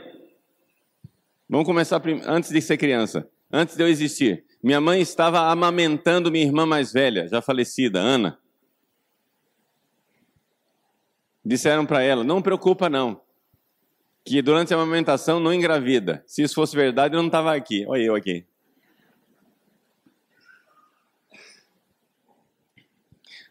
vamos 1.47 1.65
começar 1.65 2.01
antes 2.25 2.49
de 2.49 2.61
ser 2.61 2.77
criança, 2.77 3.29
antes 3.51 3.75
de 3.75 3.83
eu 3.83 3.87
existir. 3.87 4.45
Minha 4.61 4.81
mãe 4.81 5.01
estava 5.01 5.39
amamentando 5.51 6.31
minha 6.31 6.45
irmã 6.45 6.65
mais 6.65 6.91
velha, 6.91 7.27
já 7.27 7.41
falecida, 7.41 7.99
Ana. 7.99 8.39
Disseram 11.45 11.85
para 11.85 12.01
ela: 12.01 12.23
não 12.23 12.41
preocupa 12.41 12.89
não, 12.89 13.21
que 14.25 14.41
durante 14.41 14.73
a 14.73 14.77
amamentação 14.77 15.39
não 15.39 15.53
engravida. 15.53 16.23
Se 16.27 16.43
isso 16.43 16.55
fosse 16.55 16.75
verdade, 16.75 17.15
eu 17.15 17.21
não 17.21 17.27
estava 17.27 17.55
aqui. 17.55 17.85
Olha 17.87 18.03
eu 18.03 18.15
aqui. 18.15 18.45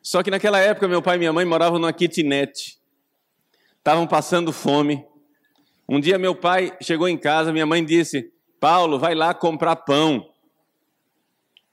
Só 0.03 0.23
que 0.23 0.31
naquela 0.31 0.59
época 0.59 0.89
meu 0.89 1.03
pai 1.03 1.17
e 1.17 1.19
minha 1.19 1.33
mãe 1.33 1.45
moravam 1.45 1.79
numa 1.79 1.93
kitnet. 1.93 2.79
Estavam 3.77 4.07
passando 4.07 4.53
fome. 4.53 5.05
Um 5.89 5.99
dia 5.99 6.19
meu 6.19 6.35
pai 6.35 6.77
chegou 6.83 7.09
em 7.09 7.17
casa, 7.17 7.53
minha 7.53 7.65
mãe 7.65 7.83
disse: 7.83 8.31
Paulo, 8.61 8.99
vai 8.99 9.15
lá 9.15 9.33
comprar 9.33 9.75
pão. 9.77 10.29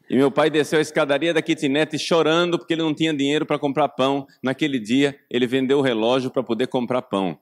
E 0.10 0.15
meu 0.15 0.31
pai 0.31 0.50
desceu 0.50 0.79
a 0.79 0.81
escadaria 0.81 1.34
da 1.34 1.41
kitnet 1.41 1.98
chorando 1.98 2.57
porque 2.57 2.74
ele 2.74 2.84
não 2.84 2.93
tinha 2.93 3.13
dinheiro 3.13 3.45
para 3.45 3.60
comprar 3.60 3.89
pão. 3.89 4.25
Naquele 4.41 4.79
dia, 4.79 5.19
ele 5.29 5.48
vendeu 5.48 5.79
o 5.79 5.81
relógio 5.81 6.29
para 6.29 6.43
poder 6.43 6.67
comprar 6.67 7.01
pão. 7.01 7.38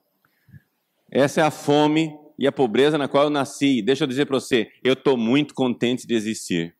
Essa 1.10 1.42
é 1.42 1.44
a 1.44 1.50
fome 1.50 2.18
e 2.38 2.46
a 2.46 2.52
pobreza 2.52 2.98
na 2.98 3.06
qual 3.06 3.24
eu 3.24 3.30
nasci. 3.30 3.82
Deixa 3.82 4.04
eu 4.04 4.08
dizer 4.08 4.26
para 4.26 4.40
você, 4.40 4.72
eu 4.82 4.94
estou 4.94 5.16
muito 5.16 5.54
contente 5.54 6.06
de 6.06 6.14
existir. 6.14 6.74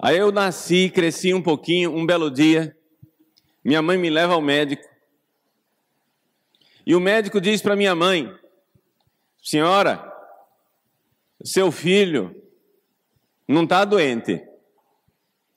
Aí 0.00 0.18
eu 0.18 0.32
nasci, 0.32 0.90
cresci 0.90 1.32
um 1.32 1.42
pouquinho, 1.42 1.94
um 1.94 2.04
belo 2.04 2.30
dia, 2.30 2.76
minha 3.64 3.80
mãe 3.80 3.96
me 3.96 4.10
leva 4.10 4.34
ao 4.34 4.40
médico. 4.40 4.93
E 6.86 6.94
o 6.94 7.00
médico 7.00 7.40
diz 7.40 7.62
para 7.62 7.76
minha 7.76 7.94
mãe: 7.94 8.32
Senhora, 9.42 10.12
seu 11.42 11.70
filho 11.70 12.34
não 13.48 13.64
está 13.64 13.84
doente. 13.84 14.42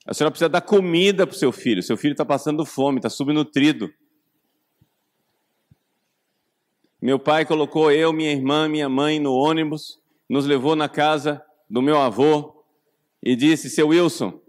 A 0.06 0.14
senhora 0.14 0.30
precisa 0.30 0.48
dar 0.48 0.62
comida 0.62 1.26
para 1.26 1.34
o 1.34 1.38
seu 1.38 1.52
filho. 1.52 1.82
Seu 1.82 1.96
filho 1.96 2.12
está 2.12 2.24
passando 2.24 2.64
fome, 2.64 2.98
está 2.98 3.10
subnutrido. 3.10 3.92
Meu 7.00 7.18
pai 7.18 7.44
colocou 7.44 7.92
eu, 7.92 8.12
minha 8.12 8.32
irmã, 8.32 8.68
minha 8.68 8.88
mãe 8.88 9.20
no 9.20 9.32
ônibus, 9.32 10.00
nos 10.28 10.46
levou 10.46 10.74
na 10.74 10.88
casa 10.88 11.44
do 11.68 11.80
meu 11.80 11.98
avô 11.98 12.64
e 13.22 13.36
disse: 13.36 13.70
Seu 13.70 13.88
Wilson, 13.88 14.40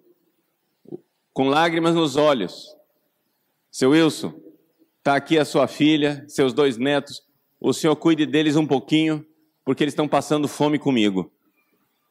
com 1.33 1.49
lágrimas 1.49 1.93
nos 1.93 2.15
olhos, 2.15 2.75
Seu 3.69 3.91
Wilson, 3.91 4.33
está 5.09 5.15
aqui 5.15 5.39
a 5.39 5.45
sua 5.45 5.67
filha, 5.67 6.23
seus 6.27 6.53
dois 6.53 6.77
netos, 6.77 7.23
o 7.59 7.73
senhor 7.73 7.95
cuide 7.95 8.27
deles 8.27 8.55
um 8.55 8.67
pouquinho, 8.67 9.25
porque 9.65 9.83
eles 9.83 9.91
estão 9.91 10.07
passando 10.07 10.47
fome 10.47 10.77
comigo. 10.77 11.33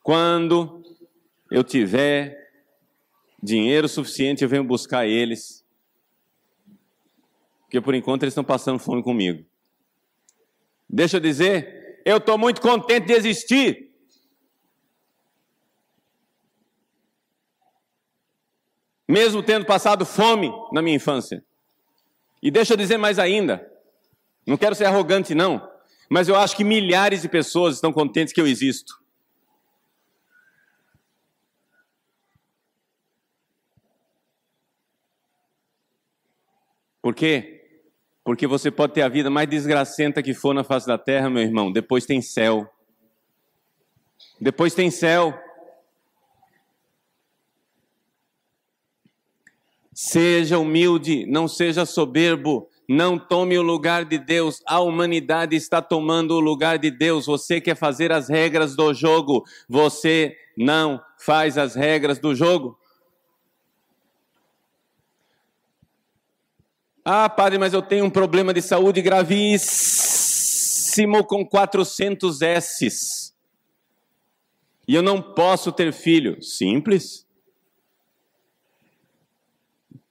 Quando 0.02 0.82
eu 1.48 1.62
tiver 1.62 2.36
dinheiro 3.40 3.88
suficiente, 3.88 4.42
eu 4.42 4.48
venho 4.48 4.64
buscar 4.64 5.06
eles, 5.06 5.64
porque 7.60 7.80
por 7.80 7.94
enquanto 7.94 8.24
eles 8.24 8.32
estão 8.32 8.42
passando 8.42 8.80
fome 8.80 9.00
comigo. 9.00 9.46
Deixa 10.90 11.18
eu 11.18 11.20
dizer, 11.20 12.02
eu 12.04 12.16
estou 12.16 12.36
muito 12.36 12.60
contente 12.60 13.06
de 13.06 13.12
existir. 13.12 13.92
Mesmo 19.06 19.40
tendo 19.40 19.64
passado 19.64 20.04
fome 20.04 20.50
na 20.72 20.82
minha 20.82 20.96
infância. 20.96 21.46
E 22.42 22.50
deixa 22.50 22.72
eu 22.72 22.76
dizer 22.76 22.96
mais 22.96 23.18
ainda, 23.18 23.70
não 24.46 24.56
quero 24.56 24.74
ser 24.74 24.84
arrogante 24.84 25.34
não, 25.34 25.68
mas 26.08 26.28
eu 26.28 26.36
acho 26.36 26.56
que 26.56 26.64
milhares 26.64 27.22
de 27.22 27.28
pessoas 27.28 27.74
estão 27.74 27.92
contentes 27.92 28.32
que 28.32 28.40
eu 28.40 28.46
existo. 28.46 28.98
Por 37.02 37.14
quê? 37.14 37.54
Porque 38.24 38.46
você 38.46 38.70
pode 38.70 38.92
ter 38.92 39.02
a 39.02 39.08
vida 39.08 39.30
mais 39.30 39.48
desgracenta 39.48 40.22
que 40.22 40.34
for 40.34 40.52
na 40.52 40.62
face 40.62 40.86
da 40.86 40.98
terra, 40.98 41.30
meu 41.30 41.42
irmão, 41.42 41.72
depois 41.72 42.04
tem 42.04 42.20
céu. 42.20 42.70
Depois 44.40 44.74
tem 44.74 44.90
céu. 44.90 45.32
Seja 50.00 50.60
humilde, 50.60 51.26
não 51.26 51.48
seja 51.48 51.84
soberbo, 51.84 52.70
não 52.88 53.18
tome 53.18 53.58
o 53.58 53.62
lugar 53.62 54.04
de 54.04 54.16
Deus. 54.16 54.62
A 54.64 54.78
humanidade 54.78 55.56
está 55.56 55.82
tomando 55.82 56.34
o 56.34 56.40
lugar 56.40 56.78
de 56.78 56.88
Deus. 56.88 57.26
Você 57.26 57.60
quer 57.60 57.74
fazer 57.74 58.12
as 58.12 58.28
regras 58.28 58.76
do 58.76 58.94
jogo, 58.94 59.42
você 59.68 60.36
não 60.56 61.02
faz 61.18 61.58
as 61.58 61.74
regras 61.74 62.20
do 62.20 62.32
jogo. 62.32 62.78
Ah, 67.04 67.28
padre, 67.28 67.58
mas 67.58 67.74
eu 67.74 67.82
tenho 67.82 68.04
um 68.04 68.10
problema 68.10 68.54
de 68.54 68.62
saúde 68.62 69.02
gravíssimo 69.02 69.34
com 71.24 71.44
400 71.44 72.40
S's. 72.40 73.34
E 74.86 74.94
eu 74.94 75.02
não 75.02 75.20
posso 75.20 75.72
ter 75.72 75.92
filho. 75.92 76.40
Simples. 76.40 77.26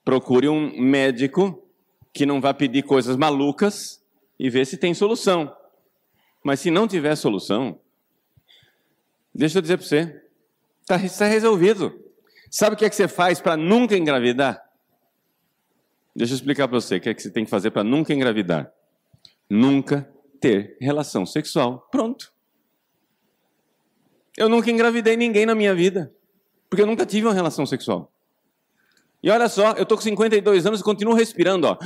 Procure 0.07 0.47
um 0.47 0.79
médico 0.79 1.67
que 2.13 2.25
não 2.25 2.39
vá 2.39 2.53
pedir 2.53 2.83
coisas 2.83 3.17
malucas 3.17 4.01
e 4.39 4.49
ver 4.49 4.65
se 4.65 4.77
tem 4.77 4.93
solução. 4.93 5.53
Mas 6.41 6.61
se 6.61 6.71
não 6.71 6.87
tiver 6.87 7.13
solução, 7.17 7.77
deixa 9.35 9.57
eu 9.57 9.61
dizer 9.61 9.75
para 9.75 9.85
você, 9.85 10.21
está 10.79 10.97
tá 10.97 11.25
resolvido. 11.25 11.93
Sabe 12.49 12.75
o 12.75 12.79
que 12.79 12.85
é 12.85 12.89
que 12.89 12.95
você 12.95 13.05
faz 13.05 13.41
para 13.41 13.57
nunca 13.57 13.97
engravidar? 13.97 14.63
Deixa 16.15 16.31
eu 16.31 16.37
explicar 16.37 16.69
para 16.69 16.79
você 16.79 16.95
o 16.95 17.01
que 17.01 17.09
é 17.09 17.13
que 17.13 17.21
você 17.21 17.29
tem 17.29 17.43
que 17.43 17.51
fazer 17.51 17.71
para 17.71 17.83
nunca 17.83 18.13
engravidar. 18.13 18.71
Nunca 19.49 20.09
ter 20.39 20.77
relação 20.79 21.25
sexual. 21.25 21.85
Pronto. 21.91 22.31
Eu 24.37 24.47
nunca 24.47 24.71
engravidei 24.71 25.17
ninguém 25.17 25.45
na 25.45 25.53
minha 25.53 25.75
vida, 25.75 26.15
porque 26.69 26.81
eu 26.81 26.87
nunca 26.87 27.05
tive 27.05 27.27
uma 27.27 27.33
relação 27.33 27.65
sexual. 27.65 28.09
E 29.21 29.29
olha 29.29 29.49
só, 29.49 29.71
eu 29.71 29.83
estou 29.83 29.97
com 29.97 30.03
52 30.03 30.65
anos 30.65 30.79
e 30.79 30.83
continuo 30.83 31.13
respirando, 31.13 31.67
ó. 31.67 31.77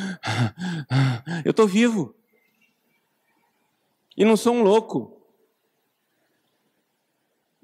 Eu 1.46 1.52
estou 1.52 1.68
vivo. 1.68 2.14
E 4.18 4.26
não 4.26 4.36
sou 4.36 4.54
um 4.54 4.62
louco. 4.62 5.18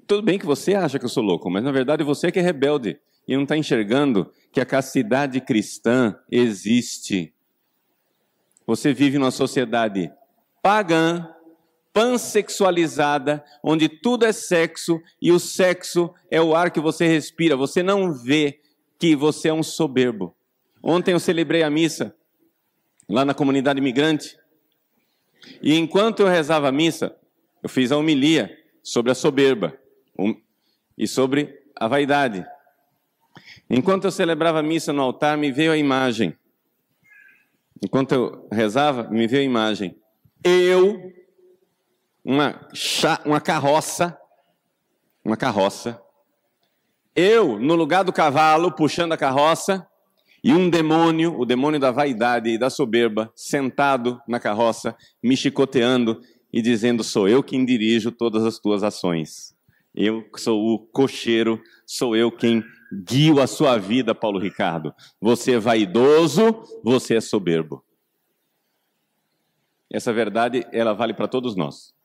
Tudo 0.06 0.22
bem 0.22 0.38
que 0.38 0.46
você 0.46 0.74
acha 0.74 0.98
que 0.98 1.04
eu 1.04 1.08
sou 1.10 1.22
louco, 1.22 1.50
mas 1.50 1.62
na 1.62 1.70
verdade 1.70 2.02
você 2.02 2.32
que 2.32 2.38
é 2.38 2.42
rebelde 2.42 2.98
e 3.26 3.36
não 3.36 3.42
está 3.42 3.56
enxergando 3.56 4.32
que 4.50 4.60
a 4.60 4.64
castidade 4.64 5.38
cristã 5.40 6.18
existe. 6.30 7.34
Você 8.66 8.94
vive 8.94 9.18
numa 9.18 9.30
sociedade 9.30 10.10
pagã, 10.62 11.28
pansexualizada, 11.92 13.44
onde 13.62 13.88
tudo 13.88 14.24
é 14.24 14.32
sexo 14.32 14.98
e 15.20 15.30
o 15.30 15.38
sexo 15.38 16.12
é 16.30 16.40
o 16.40 16.54
ar 16.54 16.70
que 16.70 16.80
você 16.80 17.06
respira. 17.06 17.54
Você 17.56 17.82
não 17.82 18.12
vê 18.12 18.60
que 18.98 19.14
você 19.14 19.48
é 19.48 19.52
um 19.52 19.62
soberbo. 19.62 20.34
Ontem 20.82 21.12
eu 21.12 21.20
celebrei 21.20 21.62
a 21.62 21.70
missa 21.70 22.14
lá 23.08 23.24
na 23.24 23.34
comunidade 23.34 23.78
imigrante. 23.78 24.36
E 25.62 25.76
enquanto 25.76 26.20
eu 26.20 26.26
rezava 26.26 26.68
a 26.68 26.72
missa, 26.72 27.16
eu 27.62 27.68
fiz 27.68 27.92
a 27.92 27.96
homilia 27.96 28.56
sobre 28.82 29.12
a 29.12 29.14
soberba 29.14 29.78
e 30.96 31.06
sobre 31.06 31.62
a 31.76 31.86
vaidade. 31.86 32.44
Enquanto 33.70 34.04
eu 34.04 34.10
celebrava 34.10 34.60
a 34.60 34.62
missa 34.62 34.92
no 34.92 35.02
altar, 35.02 35.36
me 35.36 35.52
veio 35.52 35.72
a 35.72 35.76
imagem. 35.76 36.36
Enquanto 37.82 38.12
eu 38.12 38.48
rezava, 38.50 39.04
me 39.04 39.26
veio 39.26 39.42
a 39.42 39.44
imagem. 39.44 39.96
Eu, 40.42 41.12
uma, 42.24 42.68
uma 43.24 43.40
carroça, 43.40 44.18
uma 45.24 45.36
carroça. 45.36 46.00
Eu, 47.20 47.58
no 47.58 47.74
lugar 47.74 48.04
do 48.04 48.12
cavalo, 48.12 48.70
puxando 48.70 49.12
a 49.12 49.16
carroça, 49.16 49.84
e 50.44 50.52
um 50.52 50.70
demônio, 50.70 51.36
o 51.36 51.44
demônio 51.44 51.80
da 51.80 51.90
vaidade 51.90 52.48
e 52.48 52.56
da 52.56 52.70
soberba, 52.70 53.28
sentado 53.34 54.22
na 54.28 54.38
carroça, 54.38 54.96
me 55.20 55.36
chicoteando 55.36 56.20
e 56.52 56.62
dizendo: 56.62 57.02
Sou 57.02 57.28
eu 57.28 57.42
quem 57.42 57.64
dirijo 57.64 58.12
todas 58.12 58.46
as 58.46 58.60
tuas 58.60 58.84
ações. 58.84 59.52
Eu 59.92 60.24
sou 60.36 60.64
o 60.64 60.78
cocheiro, 60.78 61.60
sou 61.84 62.14
eu 62.14 62.30
quem 62.30 62.62
guio 63.04 63.40
a 63.40 63.48
sua 63.48 63.78
vida, 63.78 64.14
Paulo 64.14 64.38
Ricardo. 64.38 64.94
Você 65.20 65.54
é 65.54 65.58
vaidoso, 65.58 66.62
você 66.84 67.16
é 67.16 67.20
soberbo. 67.20 67.84
Essa 69.90 70.12
verdade, 70.12 70.64
ela 70.70 70.92
vale 70.92 71.14
para 71.14 71.26
todos 71.26 71.56
nós. 71.56 71.97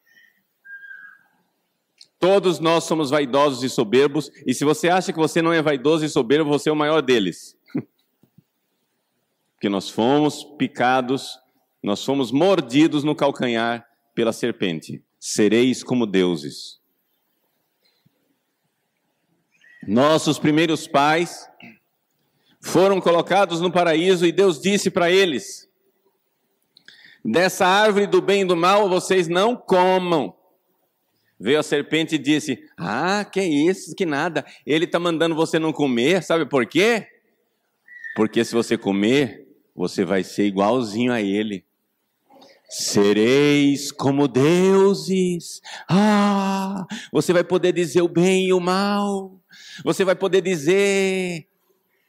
Todos 2.24 2.62
nós 2.62 2.86
somos 2.86 3.10
vaidosos 3.10 3.64
e 3.64 3.70
soberbos, 3.70 4.32
e 4.48 4.54
se 4.54 4.64
você 4.64 4.88
acha 4.88 5.12
que 5.12 5.20
você 5.20 5.42
não 5.42 5.52
é 5.52 5.62
vaidoso 5.62 6.06
e 6.06 6.10
soberbo, 6.10 6.50
você 6.50 6.70
é 6.70 6.72
o 6.72 6.76
maior 6.76 7.02
deles. 7.02 7.54
Porque 9.56 9.68
nós 9.68 9.90
fomos 9.90 10.42
picados, 10.58 11.38
nós 11.84 12.02
fomos 12.06 12.32
mordidos 12.32 13.04
no 13.04 13.14
calcanhar 13.14 13.86
pela 14.16 14.32
serpente. 14.32 15.04
Sereis 15.20 15.84
como 15.84 16.06
deuses. 16.06 16.80
Nossos 19.86 20.40
primeiros 20.40 20.88
pais 20.88 21.46
foram 22.62 23.02
colocados 23.02 23.60
no 23.60 23.70
paraíso 23.70 24.26
e 24.26 24.32
Deus 24.32 24.62
disse 24.62 24.90
para 24.90 25.12
eles: 25.12 25.70
Dessa 27.26 27.68
árvore 27.68 28.08
do 28.08 28.22
bem 28.22 28.44
e 28.44 28.46
do 28.46 28.56
mal 28.56 28.88
vocês 28.88 29.28
não 29.28 29.58
comam. 29.58 30.34
Veio 31.40 31.60
a 31.60 31.64
serpente 31.64 32.16
e 32.16 32.20
disse: 32.20 32.64
Ah, 32.78 33.26
que 33.26 33.42
isso, 33.42 33.96
que 33.96 34.06
nada. 34.06 34.46
Ele 34.66 34.86
está 34.86 35.00
mandando 35.00 35.36
você 35.36 35.60
não 35.60 35.74
comer, 35.74 36.24
sabe 36.24 36.46
por 36.46 36.66
quê? 36.66 37.08
Porque 38.16 38.44
se 38.46 38.54
você 38.54 38.78
comer, 38.78 39.48
você 39.76 40.06
vai 40.06 40.24
ser 40.24 40.46
igualzinho 40.46 41.12
a 41.12 41.22
ele. 41.22 41.66
Sereis 42.70 43.92
como 43.92 44.28
deuses. 44.28 45.62
Ah, 45.88 46.86
você 47.12 47.34
vai 47.34 47.44
poder 47.44 47.72
dizer 47.72 48.02
o 48.02 48.08
bem 48.08 48.48
e 48.48 48.54
o 48.54 48.60
mal. 48.60 49.40
Você 49.84 50.04
vai 50.04 50.16
poder 50.16 50.42
dizer 50.42 51.48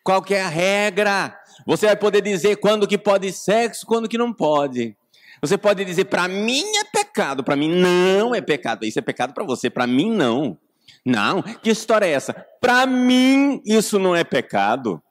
qual 0.02 0.22
que 0.22 0.34
é 0.34 0.42
a 0.42 0.48
regra. 0.48 1.38
Você 1.66 1.86
vai 1.86 1.96
poder 1.96 2.20
dizer 2.20 2.56
quando 2.56 2.86
que 2.86 2.98
pode 2.98 3.32
sexo, 3.32 3.86
quando 3.86 4.08
que 4.08 4.18
não 4.18 4.32
pode. 4.32 4.96
Você 5.44 5.58
pode 5.58 5.84
dizer 5.84 6.06
para 6.06 6.26
mim 6.26 6.64
é 6.78 6.84
pecado, 6.84 7.44
para 7.44 7.54
mim 7.54 7.68
não 7.68 8.34
é 8.34 8.40
pecado. 8.40 8.86
Isso 8.86 8.98
é 8.98 9.02
pecado 9.02 9.34
para 9.34 9.44
você, 9.44 9.68
para 9.68 9.86
mim 9.86 10.10
não. 10.10 10.58
Não, 11.04 11.42
que 11.42 11.68
história 11.68 12.06
é 12.06 12.12
essa? 12.12 12.32
Para 12.62 12.86
mim 12.86 13.60
isso 13.62 13.98
não 13.98 14.16
é 14.16 14.24
pecado. 14.24 15.02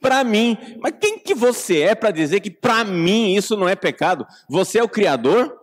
Para 0.00 0.24
mim, 0.24 0.56
mas 0.80 0.94
quem 0.98 1.18
que 1.18 1.34
você 1.34 1.82
é 1.82 1.94
para 1.94 2.10
dizer 2.10 2.40
que 2.40 2.50
para 2.50 2.84
mim 2.84 3.34
isso 3.36 3.54
não 3.54 3.68
é 3.68 3.76
pecado? 3.76 4.26
Você 4.48 4.78
é 4.78 4.82
o 4.82 4.88
criador? 4.88 5.60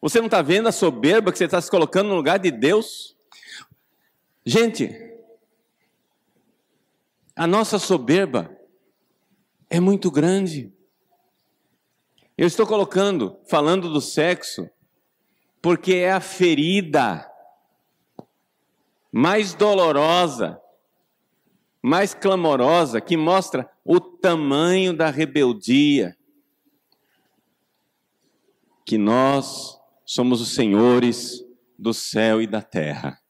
Você 0.00 0.20
não 0.20 0.26
está 0.26 0.42
vendo 0.42 0.68
a 0.68 0.72
soberba 0.72 1.32
que 1.32 1.38
você 1.38 1.46
está 1.46 1.60
se 1.60 1.68
colocando 1.68 2.10
no 2.10 2.14
lugar 2.14 2.38
de 2.38 2.52
Deus? 2.52 3.16
Gente, 4.46 4.94
a 7.34 7.48
nossa 7.48 7.80
soberba 7.80 8.56
é 9.68 9.80
muito 9.80 10.08
grande. 10.08 10.72
Eu 12.36 12.46
estou 12.46 12.66
colocando, 12.66 13.38
falando 13.46 13.92
do 13.92 14.00
sexo, 14.00 14.68
porque 15.60 15.94
é 15.94 16.12
a 16.12 16.20
ferida 16.20 17.30
mais 19.12 19.54
dolorosa, 19.54 20.60
mais 21.82 22.14
clamorosa, 22.14 23.00
que 23.00 23.16
mostra 23.16 23.70
o 23.84 24.00
tamanho 24.00 24.96
da 24.96 25.10
rebeldia. 25.10 26.16
Que 28.86 28.96
nós 28.96 29.78
somos 30.04 30.40
os 30.40 30.54
senhores 30.54 31.44
do 31.78 31.92
céu 31.92 32.40
e 32.40 32.46
da 32.46 32.62
terra. 32.62 33.20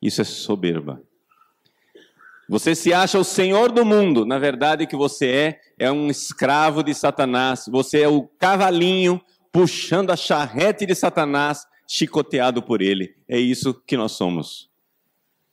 Isso 0.00 0.20
é 0.20 0.24
soberba. 0.24 1.02
Você 2.48 2.74
se 2.74 2.92
acha 2.92 3.18
o 3.18 3.24
senhor 3.24 3.72
do 3.72 3.84
mundo, 3.84 4.24
na 4.24 4.38
verdade 4.38 4.84
o 4.84 4.86
que 4.86 4.96
você 4.96 5.26
é 5.26 5.60
é 5.78 5.90
um 5.90 6.08
escravo 6.08 6.82
de 6.82 6.94
Satanás. 6.94 7.64
Você 7.68 8.00
é 8.02 8.08
o 8.08 8.22
cavalinho 8.38 9.20
puxando 9.52 10.10
a 10.10 10.16
charrete 10.16 10.86
de 10.86 10.94
Satanás, 10.94 11.66
chicoteado 11.88 12.62
por 12.62 12.80
ele. 12.80 13.16
É 13.28 13.38
isso 13.38 13.74
que 13.86 13.96
nós 13.96 14.12
somos. 14.12 14.70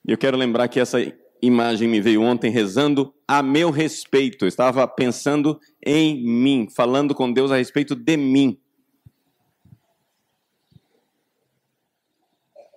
E 0.06 0.12
eu 0.12 0.17
quero 0.17 0.38
lembrar 0.38 0.67
que 0.67 0.79
essa 0.79 0.99
imagem 1.41 1.88
me 1.88 1.99
veio 1.99 2.21
ontem 2.21 2.51
rezando 2.51 3.13
a 3.27 3.41
meu 3.41 3.69
respeito. 3.69 4.45
Eu 4.45 4.49
estava 4.49 4.88
pensando 4.88 5.60
em 5.86 6.23
mim, 6.23 6.67
falando 6.69 7.15
com 7.15 7.32
Deus 7.32 7.51
a 7.51 7.58
respeito 7.58 7.95
de 7.95 8.17
mim. 8.17 8.60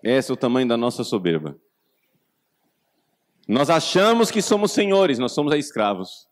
Esse 0.02 0.30
é 0.30 0.34
o 0.34 0.36
tamanho 0.36 0.68
da 0.68 0.76
nossa 0.76 1.02
soberba. 1.02 1.58
Nós 3.46 3.70
achamos 3.70 4.30
que 4.30 4.42
somos 4.42 4.72
senhores, 4.72 5.18
nós 5.18 5.32
somos 5.32 5.54
escravos. 5.54 6.26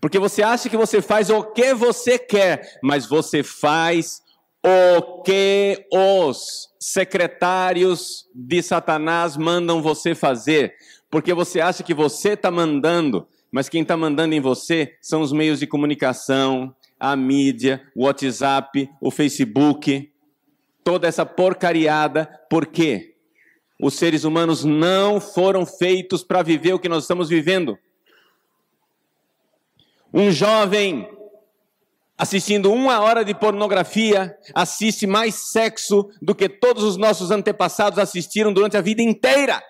Porque 0.00 0.18
você 0.18 0.42
acha 0.42 0.68
que 0.68 0.76
você 0.76 1.00
faz 1.00 1.30
o 1.30 1.44
que 1.44 1.74
você 1.74 2.18
quer, 2.18 2.78
mas 2.82 3.06
você 3.06 3.42
faz 3.42 4.20
o 4.64 5.22
que 5.22 5.86
os 5.92 6.68
secretários 6.78 8.28
de 8.34 8.62
Satanás 8.62 9.36
mandam 9.36 9.80
você 9.80 10.14
fazer. 10.14 10.74
Porque 11.10 11.32
você 11.32 11.60
acha 11.60 11.82
que 11.82 11.94
você 11.94 12.30
está 12.30 12.50
mandando, 12.50 13.26
mas 13.50 13.68
quem 13.68 13.82
está 13.82 13.96
mandando 13.96 14.34
em 14.34 14.40
você 14.40 14.96
são 15.00 15.20
os 15.20 15.32
meios 15.32 15.58
de 15.58 15.66
comunicação, 15.66 16.74
a 16.98 17.16
mídia, 17.16 17.82
o 17.96 18.04
WhatsApp, 18.04 18.88
o 19.00 19.10
Facebook, 19.10 20.10
toda 20.84 21.08
essa 21.08 21.24
porcariada. 21.24 22.26
Por 22.48 22.66
quê? 22.66 23.09
Os 23.80 23.94
seres 23.94 24.24
humanos 24.24 24.64
não 24.64 25.20
foram 25.20 25.64
feitos 25.64 26.22
para 26.22 26.42
viver 26.42 26.74
o 26.74 26.78
que 26.78 26.88
nós 26.88 27.04
estamos 27.04 27.28
vivendo. 27.28 27.78
Um 30.12 30.30
jovem 30.30 31.08
assistindo 32.18 32.70
uma 32.70 33.00
hora 33.00 33.24
de 33.24 33.34
pornografia 33.34 34.36
assiste 34.54 35.06
mais 35.06 35.50
sexo 35.50 36.10
do 36.20 36.34
que 36.34 36.48
todos 36.48 36.84
os 36.84 36.98
nossos 36.98 37.30
antepassados 37.30 37.98
assistiram 37.98 38.52
durante 38.52 38.76
a 38.76 38.82
vida 38.82 39.00
inteira. 39.00 39.62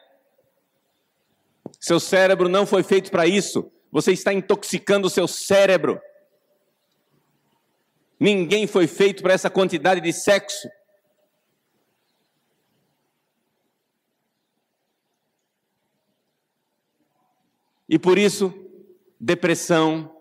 Seu 1.79 2.01
cérebro 2.01 2.49
não 2.49 2.67
foi 2.67 2.83
feito 2.83 3.11
para 3.11 3.27
isso. 3.27 3.71
Você 3.93 4.13
está 4.13 4.33
intoxicando 4.33 5.07
o 5.07 5.11
seu 5.11 5.29
cérebro. 5.29 6.01
Ninguém 8.19 8.67
foi 8.67 8.87
feito 8.87 9.23
para 9.23 9.33
essa 9.33 9.49
quantidade 9.49 10.01
de 10.01 10.13
sexo. 10.13 10.69
E 17.91 17.99
por 17.99 18.17
isso, 18.17 18.55
depressão, 19.19 20.15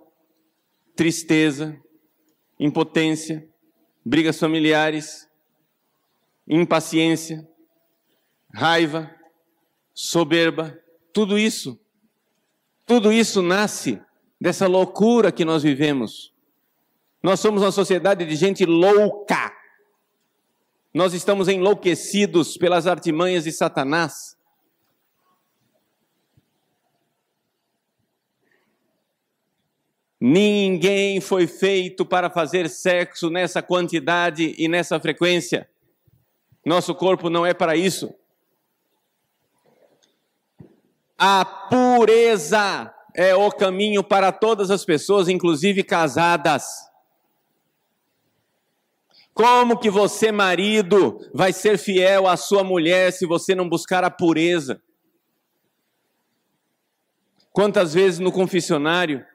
tristeza, 0.96 1.80
impotência, 2.60 3.48
brigas 4.04 4.40
familiares, 4.40 5.30
impaciência, 6.48 7.48
raiva, 8.52 9.16
soberba, 9.94 10.76
tudo 11.14 11.38
isso, 11.38 11.80
tudo 12.88 13.14
isso 13.14 13.44
nasce 13.44 14.02
dessa 14.42 14.66
loucura 14.66 15.32
que 15.32 15.46
nós 15.46 15.62
vivemos. 15.62 16.34
Nós 17.22 17.40
somos 17.40 17.62
uma 17.62 17.72
sociedade 17.72 18.26
de 18.26 18.36
gente 18.36 18.66
louca. 18.66 19.54
Nós 20.92 21.14
estamos 21.14 21.48
enlouquecidos 21.48 22.58
pelas 22.58 22.88
artimanhas 22.88 23.44
de 23.44 23.52
Satanás. 23.52 24.39
Ninguém 30.20 31.22
foi 31.22 31.48
feito 31.48 32.06
para 32.06 32.30
fazer 32.30 32.70
sexo 32.70 33.30
nessa 33.30 33.62
quantidade 33.62 34.54
e 34.58 34.68
nessa 34.68 35.00
frequência. 35.00 35.70
Nosso 36.66 36.94
corpo 36.94 37.30
não 37.30 37.46
é 37.46 37.54
para 37.54 37.76
isso. 37.78 38.14
A 41.18 41.46
pureza 41.46 42.94
é 43.16 43.34
o 43.34 43.50
caminho 43.52 44.04
para 44.04 44.32
todas 44.32 44.70
as 44.70 44.84
pessoas, 44.84 45.30
inclusive 45.30 45.84
casadas. 45.84 46.66
Como 49.34 49.80
que 49.80 49.90
você, 49.90 50.34
marido, 50.34 51.30
vai 51.34 51.54
ser 51.54 51.78
fiel 51.78 52.28
à 52.28 52.36
sua 52.36 52.62
mulher 52.62 53.14
se 53.14 53.26
você 53.26 53.56
não 53.56 53.70
buscar 53.70 54.04
a 54.04 54.12
pureza? 54.12 54.82
Quantas 57.54 57.94
vezes 57.94 58.20
no 58.20 58.34
confessionário 58.34 59.26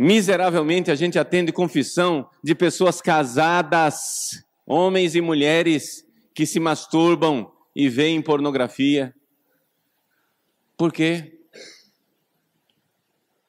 Miseravelmente 0.00 0.92
a 0.92 0.94
gente 0.94 1.18
atende 1.18 1.50
confissão 1.50 2.30
de 2.40 2.54
pessoas 2.54 3.00
casadas, 3.00 4.44
homens 4.64 5.16
e 5.16 5.20
mulheres 5.20 6.06
que 6.32 6.46
se 6.46 6.60
masturbam 6.60 7.50
e 7.74 7.88
veem 7.88 8.22
pornografia. 8.22 9.12
Por 10.76 10.92
quê? 10.92 11.40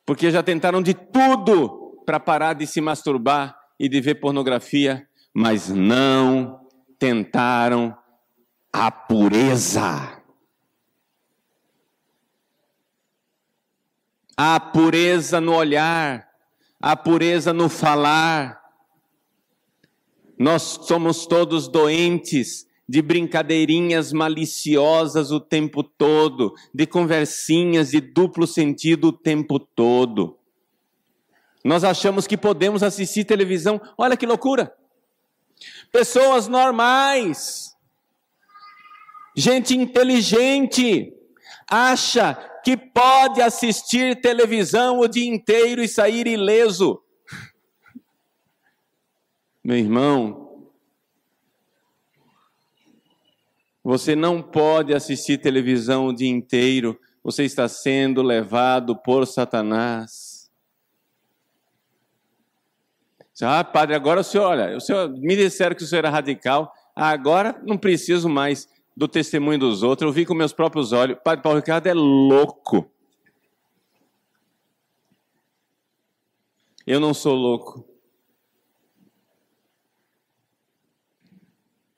Porque 0.04 0.32
já 0.32 0.42
tentaram 0.42 0.82
de 0.82 0.96
tudo 0.96 2.02
para 2.04 2.20
parar 2.20 2.54
de 2.54 2.66
se 2.66 2.82
masturbar 2.82 3.56
e 3.80 3.88
de 3.88 4.02
ver 4.02 4.16
pornografia, 4.16 5.08
mas 5.32 5.70
não 5.70 6.68
tentaram 6.98 7.96
a 8.74 8.90
pureza. 8.90 10.20
A 14.36 14.60
pureza 14.60 15.40
no 15.40 15.54
olhar, 15.54 16.29
a 16.80 16.96
pureza 16.96 17.54
no 17.54 17.70
falar. 17.70 18.60
Nós 20.38 20.80
somos 20.84 21.26
todos 21.26 21.68
doentes 21.68 22.68
de 22.88 23.02
brincadeirinhas 23.02 24.12
maliciosas 24.12 25.30
o 25.32 25.40
tempo 25.40 25.84
todo, 25.84 26.56
de 26.74 26.88
conversinhas 26.88 27.92
de 27.92 28.02
duplo 28.02 28.48
sentido 28.48 29.10
o 29.10 29.14
tempo 29.14 29.60
todo. 29.60 30.40
Nós 31.64 31.84
achamos 31.84 32.26
que 32.26 32.38
podemos 32.38 32.82
assistir 32.82 33.26
televisão, 33.26 33.80
olha 33.98 34.18
que 34.18 34.26
loucura. 34.26 34.74
Pessoas 35.92 36.48
normais, 36.48 37.76
gente 39.36 39.76
inteligente, 39.76 41.14
acha 41.70 42.34
que 42.70 42.78
pode 42.78 43.42
assistir 43.42 44.22
televisão 44.22 45.00
o 45.00 45.08
dia 45.08 45.28
inteiro 45.28 45.82
e 45.82 45.88
sair 45.88 46.28
ileso. 46.28 47.02
Meu 49.64 49.76
irmão, 49.76 50.70
você 53.84 54.16
não 54.16 54.40
pode 54.40 54.94
assistir 54.94 55.40
televisão 55.40 56.06
o 56.06 56.14
dia 56.14 56.30
inteiro, 56.30 57.00
você 57.24 57.44
está 57.44 57.68
sendo 57.68 58.22
levado 58.22 58.96
por 58.96 59.26
Satanás. 59.26 60.52
Ah, 63.42 63.64
padre, 63.64 63.96
agora 63.96 64.20
o 64.20 64.24
senhor, 64.24 64.46
olha, 64.46 64.78
o 64.78 64.80
senhor 64.80 65.10
me 65.10 65.36
disseram 65.36 65.76
que 65.76 65.82
o 65.82 65.88
senhor 65.88 66.06
era 66.06 66.12
radical, 66.12 66.72
agora 66.96 67.60
não 67.66 67.80
preciso 67.80 68.30
mais 68.30 68.70
do 69.00 69.08
testemunho 69.08 69.58
dos 69.58 69.82
outros, 69.82 70.10
eu 70.10 70.12
vi 70.14 70.26
com 70.26 70.34
meus 70.34 70.52
próprios 70.52 70.92
olhos. 70.92 71.18
Padre 71.24 71.42
Paulo 71.42 71.58
Ricardo 71.58 71.88
é 71.88 71.94
louco. 71.94 72.92
Eu 76.86 77.00
não 77.00 77.14
sou 77.14 77.34
louco. 77.34 77.88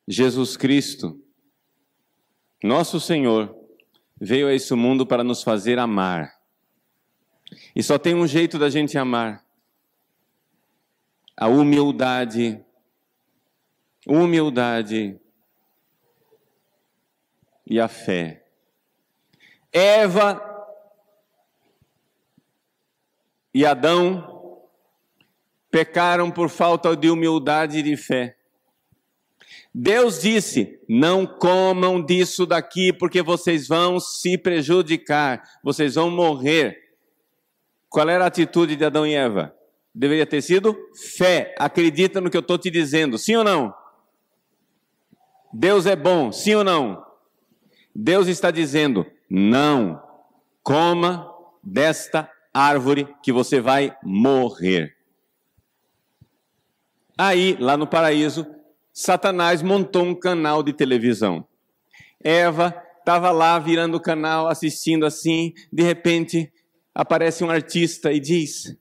Jesus 0.08 0.56
Cristo, 0.56 1.20
nosso 2.64 3.00
Senhor, 3.00 3.56
veio 4.20 4.48
a 4.48 4.54
esse 4.54 4.76
mundo 4.76 5.04
para 5.04 5.24
nos 5.24 5.42
fazer 5.42 5.80
amar. 5.80 6.40
E 7.76 7.82
só 7.82 7.98
tem 7.98 8.14
um 8.14 8.28
jeito 8.28 8.60
da 8.60 8.70
gente 8.70 8.96
amar: 8.96 9.44
a 11.36 11.48
humildade. 11.48 12.64
Humildade 14.06 15.21
e 17.66 17.80
a 17.80 17.88
fé. 17.88 18.44
Eva 19.72 20.42
e 23.54 23.66
Adão 23.66 24.68
pecaram 25.70 26.30
por 26.30 26.50
falta 26.50 26.96
de 26.96 27.10
humildade 27.10 27.80
e 27.80 27.84
de 27.84 27.96
fé. 27.96 28.38
Deus 29.74 30.22
disse: 30.22 30.80
Não 30.88 31.26
comam 31.26 32.04
disso 32.04 32.46
daqui, 32.46 32.92
porque 32.92 33.22
vocês 33.22 33.68
vão 33.68 34.00
se 34.00 34.38
prejudicar, 34.38 35.42
vocês 35.64 35.96
vão 35.96 36.12
morrer. 36.12 36.78
Qual 37.90 38.08
era 38.10 38.26
a 38.26 38.28
atitude 38.28 38.76
de 38.76 38.86
Adão 38.86 39.06
e 39.06 39.14
Eva? 39.14 39.56
Deveria 39.94 40.26
ter 40.26 40.42
sido 40.42 40.78
fé. 41.18 41.54
Acredita 41.58 42.22
no 42.22 42.30
que 42.30 42.38
eu 42.38 42.42
estou 42.42 42.58
te 42.58 42.70
dizendo, 42.70 43.18
sim 43.18 43.36
ou 43.36 43.44
não? 43.44 43.74
Deus 45.54 45.86
é 45.86 45.96
bom, 45.96 46.32
sim 46.32 46.56
ou 46.56 46.64
não? 46.64 47.11
Deus 47.96 48.28
está 48.28 48.52
dizendo: 48.52 49.06
não 49.30 50.02
coma 50.64 51.30
desta 51.64 52.30
árvore 52.54 53.08
que 53.24 53.32
você 53.32 53.60
vai 53.60 53.96
morrer. 54.04 54.96
Aí, 57.18 57.56
lá 57.60 57.78
no 57.78 57.86
paraíso, 57.86 58.48
Satanás 58.94 59.62
montou 59.62 60.04
um 60.04 60.16
canal 60.16 60.64
de 60.64 60.74
televisão. 60.74 61.48
Eva 62.24 62.76
estava 63.00 63.32
lá 63.32 63.58
virando 63.60 63.98
o 63.98 64.02
canal, 64.02 64.48
assistindo 64.48 65.06
assim, 65.06 65.54
de 65.72 65.84
repente 65.84 66.52
aparece 66.94 67.44
um 67.44 67.50
artista 67.50 68.12
e 68.12 68.20
diz: 68.20 68.76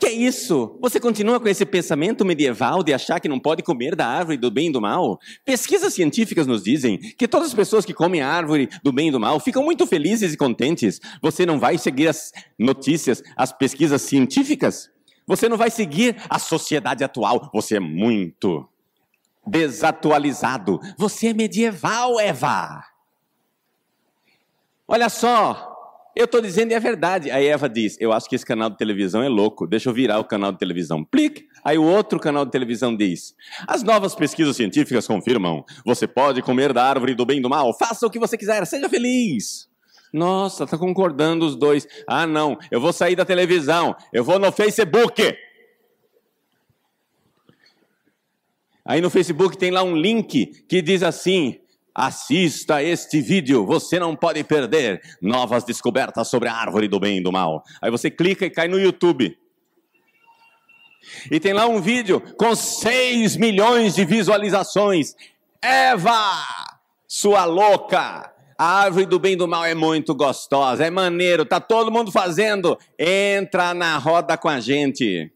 Que 0.00 0.06
é 0.06 0.12
isso? 0.12 0.78
Você 0.80 0.98
continua 0.98 1.38
com 1.38 1.46
esse 1.46 1.66
pensamento 1.66 2.24
medieval 2.24 2.82
de 2.82 2.94
achar 2.94 3.20
que 3.20 3.28
não 3.28 3.38
pode 3.38 3.62
comer 3.62 3.94
da 3.94 4.06
árvore 4.06 4.38
do 4.38 4.50
bem 4.50 4.68
e 4.68 4.72
do 4.72 4.80
mal? 4.80 5.20
Pesquisas 5.44 5.92
científicas 5.92 6.46
nos 6.46 6.62
dizem 6.62 6.96
que 6.96 7.28
todas 7.28 7.48
as 7.48 7.54
pessoas 7.54 7.84
que 7.84 7.92
comem 7.92 8.22
a 8.22 8.28
árvore 8.28 8.70
do 8.82 8.92
bem 8.92 9.08
e 9.08 9.10
do 9.10 9.20
mal 9.20 9.38
ficam 9.38 9.62
muito 9.62 9.86
felizes 9.86 10.32
e 10.32 10.38
contentes. 10.38 11.02
Você 11.20 11.44
não 11.44 11.60
vai 11.60 11.76
seguir 11.76 12.08
as 12.08 12.32
notícias, 12.58 13.22
as 13.36 13.52
pesquisas 13.52 14.00
científicas? 14.00 14.90
Você 15.26 15.50
não 15.50 15.58
vai 15.58 15.70
seguir 15.70 16.16
a 16.30 16.38
sociedade 16.38 17.04
atual. 17.04 17.50
Você 17.52 17.76
é 17.76 17.80
muito 17.80 18.66
desatualizado. 19.46 20.80
Você 20.96 21.28
é 21.28 21.34
medieval, 21.34 22.18
Eva. 22.18 22.82
Olha 24.88 25.10
só, 25.10 25.69
eu 26.14 26.24
estou 26.24 26.40
dizendo 26.40 26.72
e 26.72 26.74
é 26.74 26.80
verdade. 26.80 27.30
Aí 27.30 27.46
Eva 27.46 27.68
diz: 27.68 27.96
Eu 28.00 28.12
acho 28.12 28.28
que 28.28 28.34
esse 28.34 28.44
canal 28.44 28.68
de 28.70 28.76
televisão 28.76 29.22
é 29.22 29.28
louco, 29.28 29.66
deixa 29.66 29.88
eu 29.88 29.94
virar 29.94 30.18
o 30.18 30.24
canal 30.24 30.52
de 30.52 30.58
televisão. 30.58 31.04
Plique. 31.04 31.46
Aí 31.64 31.78
o 31.78 31.84
outro 31.84 32.18
canal 32.18 32.44
de 32.44 32.50
televisão 32.50 32.96
diz: 32.96 33.34
As 33.66 33.82
novas 33.82 34.14
pesquisas 34.14 34.56
científicas 34.56 35.06
confirmam: 35.06 35.64
você 35.84 36.06
pode 36.06 36.42
comer 36.42 36.72
da 36.72 36.84
árvore 36.84 37.14
do 37.14 37.24
bem 37.24 37.38
e 37.38 37.42
do 37.42 37.48
mal, 37.48 37.76
faça 37.76 38.06
o 38.06 38.10
que 38.10 38.18
você 38.18 38.36
quiser, 38.36 38.66
seja 38.66 38.88
feliz. 38.88 39.68
Nossa, 40.12 40.66
tá 40.66 40.76
concordando 40.76 41.46
os 41.46 41.54
dois. 41.54 41.86
Ah, 42.06 42.26
não, 42.26 42.58
eu 42.70 42.80
vou 42.80 42.92
sair 42.92 43.14
da 43.14 43.24
televisão, 43.24 43.94
eu 44.12 44.24
vou 44.24 44.38
no 44.38 44.50
Facebook. 44.50 45.36
Aí 48.84 49.00
no 49.00 49.10
Facebook 49.10 49.56
tem 49.56 49.70
lá 49.70 49.84
um 49.84 49.94
link 49.94 50.46
que 50.68 50.82
diz 50.82 51.02
assim: 51.02 51.60
assista 52.00 52.82
este 52.82 53.20
vídeo, 53.20 53.66
você 53.66 53.98
não 53.98 54.16
pode 54.16 54.42
perder 54.42 55.02
novas 55.20 55.64
descobertas 55.64 56.28
sobre 56.28 56.48
a 56.48 56.54
árvore 56.54 56.88
do 56.88 56.98
bem 56.98 57.18
e 57.18 57.22
do 57.22 57.30
mal. 57.30 57.62
Aí 57.82 57.90
você 57.90 58.10
clica 58.10 58.46
e 58.46 58.50
cai 58.50 58.68
no 58.68 58.80
YouTube. 58.80 59.36
E 61.30 61.38
tem 61.38 61.52
lá 61.52 61.66
um 61.66 61.80
vídeo 61.80 62.20
com 62.38 62.54
6 62.54 63.36
milhões 63.36 63.94
de 63.94 64.06
visualizações. 64.06 65.14
Eva, 65.60 66.42
sua 67.06 67.44
louca, 67.44 68.32
a 68.56 68.64
árvore 68.64 69.04
do 69.04 69.18
bem 69.18 69.34
e 69.34 69.36
do 69.36 69.46
mal 69.46 69.66
é 69.66 69.74
muito 69.74 70.14
gostosa, 70.14 70.86
é 70.86 70.90
maneiro, 70.90 71.44
tá 71.44 71.60
todo 71.60 71.92
mundo 71.92 72.10
fazendo. 72.10 72.78
Entra 72.98 73.74
na 73.74 73.98
roda 73.98 74.38
com 74.38 74.48
a 74.48 74.58
gente. 74.58 75.30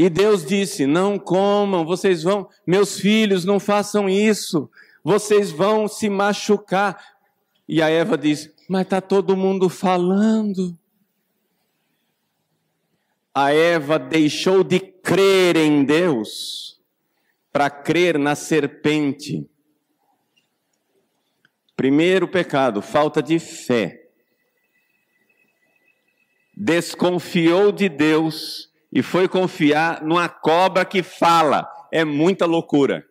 E 0.00 0.08
Deus 0.08 0.46
disse: 0.46 0.86
Não 0.86 1.18
comam, 1.18 1.84
vocês 1.84 2.22
vão, 2.22 2.48
meus 2.66 2.98
filhos, 2.98 3.44
não 3.44 3.60
façam 3.60 4.08
isso, 4.08 4.70
vocês 5.04 5.50
vão 5.50 5.86
se 5.86 6.08
machucar. 6.08 7.04
E 7.68 7.82
a 7.82 7.90
Eva 7.90 8.16
diz: 8.16 8.50
Mas 8.66 8.84
está 8.84 9.02
todo 9.02 9.36
mundo 9.36 9.68
falando 9.68 10.74
a 13.34 13.52
Eva 13.52 13.98
deixou 13.98 14.64
de 14.64 14.80
crer 14.80 15.56
em 15.56 15.84
Deus 15.84 16.80
para 17.52 17.68
crer 17.70 18.18
na 18.18 18.34
serpente. 18.34 19.48
Primeiro 21.76 22.26
pecado, 22.26 22.82
falta 22.82 23.22
de 23.22 23.38
fé. 23.38 24.08
Desconfiou 26.56 27.70
de 27.72 27.88
Deus 27.88 28.69
e 28.92 29.02
foi 29.02 29.28
confiar 29.28 30.02
numa 30.02 30.28
cobra 30.28 30.84
que 30.84 31.02
fala. 31.02 31.68
É 31.92 32.04
muita 32.04 32.46
loucura. 32.46 33.06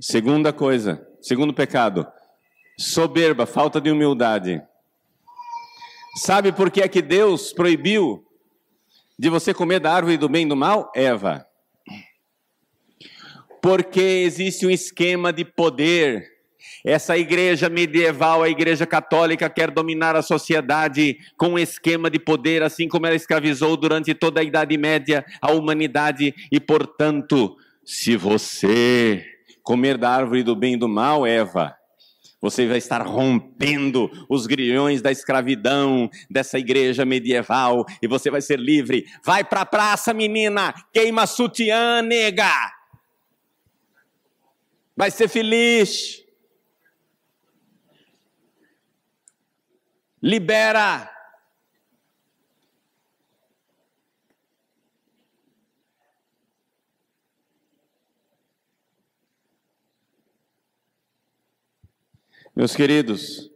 Segunda 0.00 0.52
coisa, 0.52 1.06
segundo 1.22 1.54
pecado, 1.54 2.06
soberba, 2.78 3.46
falta 3.46 3.80
de 3.80 3.90
humildade. 3.90 4.62
Sabe 6.16 6.52
por 6.52 6.70
que 6.70 6.82
é 6.82 6.88
que 6.88 7.00
Deus 7.00 7.52
proibiu 7.52 8.26
de 9.18 9.30
você 9.30 9.54
comer 9.54 9.80
da 9.80 9.92
árvore 9.92 10.18
do 10.18 10.28
bem 10.28 10.44
e 10.44 10.48
do 10.48 10.56
mal? 10.56 10.92
Eva. 10.94 11.46
Porque 13.62 14.00
existe 14.00 14.66
um 14.66 14.70
esquema 14.70 15.32
de 15.32 15.44
poder. 15.44 16.35
Essa 16.84 17.16
igreja 17.16 17.68
medieval, 17.68 18.42
a 18.42 18.48
igreja 18.48 18.86
católica, 18.86 19.50
quer 19.50 19.70
dominar 19.70 20.14
a 20.16 20.22
sociedade 20.22 21.18
com 21.36 21.50
um 21.50 21.58
esquema 21.58 22.10
de 22.10 22.18
poder, 22.18 22.62
assim 22.62 22.88
como 22.88 23.06
ela 23.06 23.16
escravizou 23.16 23.76
durante 23.76 24.14
toda 24.14 24.40
a 24.40 24.44
Idade 24.44 24.76
Média 24.76 25.24
a 25.40 25.52
humanidade. 25.52 26.34
E, 26.50 26.60
portanto, 26.60 27.56
se 27.84 28.16
você 28.16 29.24
comer 29.62 29.98
da 29.98 30.10
árvore 30.10 30.42
do 30.42 30.54
bem 30.54 30.74
e 30.74 30.78
do 30.78 30.88
mal, 30.88 31.26
Eva, 31.26 31.74
você 32.40 32.66
vai 32.66 32.78
estar 32.78 33.02
rompendo 33.02 34.10
os 34.28 34.46
grilhões 34.46 35.00
da 35.02 35.10
escravidão 35.10 36.08
dessa 36.30 36.58
igreja 36.58 37.04
medieval 37.04 37.84
e 38.00 38.06
você 38.06 38.30
vai 38.30 38.40
ser 38.40 38.58
livre. 38.58 39.06
Vai 39.24 39.42
para 39.42 39.62
a 39.62 39.66
praça, 39.66 40.12
menina, 40.12 40.74
queima 40.92 41.26
sutiã, 41.26 42.02
nega. 42.02 42.52
Vai 44.96 45.10
ser 45.10 45.28
feliz. 45.28 46.25
Libera. 50.26 51.08
Meus 62.56 62.74
queridos, 62.74 63.52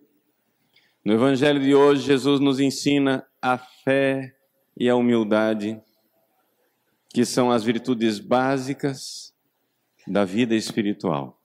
no 1.05 1.13
Evangelho 1.13 1.59
de 1.59 1.75
hoje, 1.75 2.03
Jesus 2.03 2.39
nos 2.39 2.61
ensina 2.61 3.27
a 3.43 3.59
fé 3.59 4.37
e 4.77 4.89
a 4.89 4.95
humildade, 4.95 5.83
que 7.09 7.25
são 7.25 7.51
as 7.51 7.65
virtudes 7.65 8.21
básicas 8.21 9.35
da 10.07 10.25
vida 10.25 10.55
espiritual. 10.55 11.43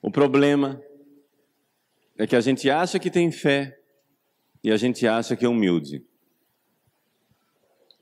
O 0.00 0.08
problema 0.08 0.80
é 2.18 2.26
que 2.26 2.36
a 2.36 2.40
gente 2.40 2.68
acha 2.70 2.98
que 2.98 3.10
tem 3.10 3.30
fé 3.30 3.76
e 4.62 4.70
a 4.70 4.76
gente 4.76 5.06
acha 5.06 5.36
que 5.36 5.44
é 5.44 5.48
humilde. 5.48 6.04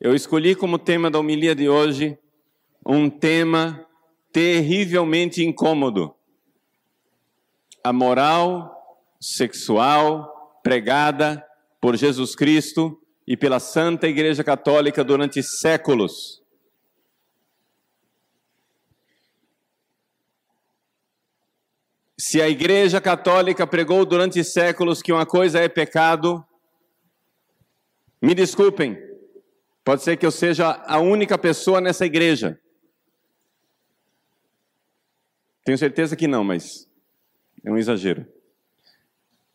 Eu 0.00 0.14
escolhi 0.14 0.54
como 0.54 0.78
tema 0.78 1.10
da 1.10 1.18
homilia 1.18 1.54
de 1.54 1.68
hoje 1.68 2.18
um 2.86 3.10
tema 3.10 3.86
terrivelmente 4.32 5.44
incômodo 5.44 6.14
a 7.82 7.92
moral 7.92 8.76
sexual 9.20 10.60
pregada 10.62 11.44
por 11.80 11.96
Jesus 11.96 12.34
Cristo 12.34 12.98
e 13.26 13.36
pela 13.36 13.58
Santa 13.58 14.06
Igreja 14.08 14.44
Católica 14.44 15.02
durante 15.02 15.42
séculos. 15.42 16.39
Se 22.20 22.42
a 22.42 22.50
Igreja 22.50 23.00
Católica 23.00 23.66
pregou 23.66 24.04
durante 24.04 24.44
séculos 24.44 25.00
que 25.00 25.10
uma 25.10 25.24
coisa 25.24 25.58
é 25.58 25.70
pecado, 25.70 26.46
me 28.20 28.34
desculpem, 28.34 28.98
pode 29.82 30.02
ser 30.02 30.18
que 30.18 30.26
eu 30.26 30.30
seja 30.30 30.84
a 30.86 30.98
única 30.98 31.38
pessoa 31.38 31.80
nessa 31.80 32.04
igreja. 32.04 32.60
Tenho 35.64 35.78
certeza 35.78 36.14
que 36.14 36.28
não, 36.28 36.44
mas 36.44 36.86
é 37.64 37.70
um 37.70 37.78
exagero. 37.78 38.26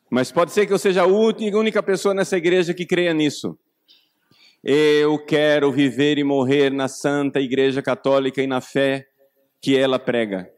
Mas 0.09 0.31
pode 0.31 0.51
ser 0.51 0.65
que 0.65 0.73
eu 0.73 0.79
seja 0.79 1.03
a 1.03 1.05
única 1.05 1.83
pessoa 1.83 2.15
nessa 2.15 2.35
igreja 2.35 2.73
que 2.73 2.83
creia 2.83 3.13
nisso. 3.13 3.55
Eu 4.63 5.23
quero 5.23 5.71
viver 5.71 6.17
e 6.17 6.23
morrer 6.23 6.71
na 6.71 6.87
Santa 6.87 7.39
Igreja 7.39 7.83
Católica 7.83 8.41
e 8.41 8.47
na 8.47 8.59
fé 8.59 9.07
que 9.61 9.77
ela 9.77 9.99
prega. 9.99 10.54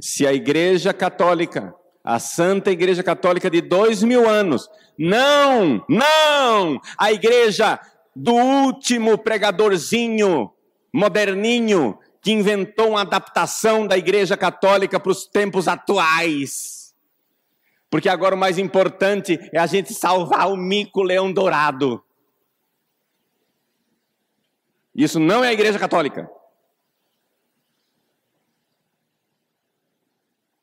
Se 0.00 0.26
a 0.26 0.32
Igreja 0.32 0.92
Católica, 0.92 1.74
a 2.02 2.18
Santa 2.18 2.70
Igreja 2.70 3.02
Católica 3.02 3.50
de 3.50 3.60
dois 3.60 4.02
mil 4.02 4.28
anos, 4.28 4.68
não, 4.98 5.84
não, 5.88 6.80
a 6.98 7.12
Igreja 7.12 7.78
do 8.14 8.32
último 8.34 9.18
pregadorzinho, 9.18 10.52
moderninho, 10.92 11.98
que 12.22 12.32
inventou 12.32 12.90
uma 12.90 13.02
adaptação 13.02 13.86
da 13.86 13.96
Igreja 13.96 14.36
Católica 14.36 14.98
para 14.98 15.12
os 15.12 15.26
tempos 15.26 15.68
atuais. 15.68 16.94
Porque 17.88 18.08
agora 18.08 18.34
o 18.34 18.38
mais 18.38 18.58
importante 18.58 19.38
é 19.52 19.58
a 19.58 19.66
gente 19.66 19.92
salvar 19.94 20.50
o 20.50 20.56
mico 20.56 21.02
leão 21.02 21.32
dourado. 21.32 22.02
Isso 24.94 25.18
não 25.18 25.42
é 25.42 25.48
a 25.48 25.52
Igreja 25.52 25.78
Católica. 25.78 26.30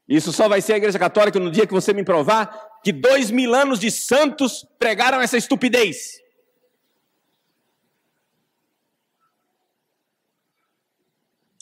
Isso 0.08 0.32
só 0.32 0.48
vai 0.48 0.62
ser 0.62 0.74
a 0.74 0.78
Igreja 0.78 0.98
Católica 0.98 1.40
no 1.40 1.52
dia 1.52 1.68
que 1.68 1.74
você 1.74 1.94
me 1.94 2.04
provar 2.04 2.80
que 2.84 2.94
dois 2.94 3.30
mil 3.30 3.54
anos 3.54 3.80
de 3.80 3.92
santos 3.92 4.66
pregaram 4.80 5.20
essa 5.20 5.36
estupidez. 5.38 6.22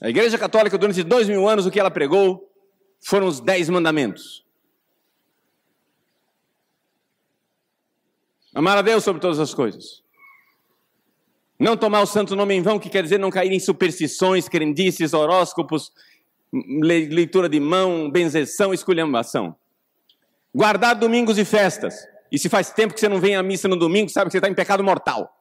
A 0.01 0.09
Igreja 0.09 0.37
Católica, 0.37 0.77
durante 0.77 1.01
dois 1.01 1.27
mil 1.27 1.47
anos, 1.47 1.65
o 1.65 1.71
que 1.71 1.79
ela 1.79 1.89
pregou 1.89 2.51
foram 2.99 3.27
os 3.27 3.39
dez 3.39 3.69
mandamentos. 3.69 4.45
Amar 8.53 8.77
a 8.77 8.81
Deus 8.81 9.03
sobre 9.03 9.21
todas 9.21 9.39
as 9.39 9.53
coisas. 9.53 10.03
Não 11.57 11.75
tomar 11.75 12.01
o 12.01 12.05
santo 12.05 12.35
nome 12.35 12.53
em 12.53 12.61
vão, 12.61 12.77
que 12.77 12.89
quer 12.89 13.01
dizer 13.01 13.17
não 13.17 13.31
cair 13.31 13.51
em 13.51 13.59
superstições, 13.59 14.47
crendices, 14.47 15.13
horóscopos, 15.13 15.91
leitura 16.81 17.49
de 17.49 17.59
mão, 17.59 18.09
benzeção, 18.09 18.73
esculhambação. 18.73 19.55
Guardar 20.53 20.95
domingos 20.95 21.37
e 21.37 21.43
festas. 21.43 22.07
E 22.31 22.39
se 22.39 22.47
faz 22.47 22.71
tempo 22.71 22.93
que 22.93 22.99
você 22.99 23.09
não 23.09 23.19
vem 23.19 23.35
à 23.35 23.43
missa 23.43 23.67
no 23.67 23.75
domingo, 23.75 24.09
sabe 24.09 24.27
que 24.27 24.31
você 24.31 24.37
está 24.37 24.49
em 24.49 24.53
pecado 24.53 24.83
mortal. 24.83 25.31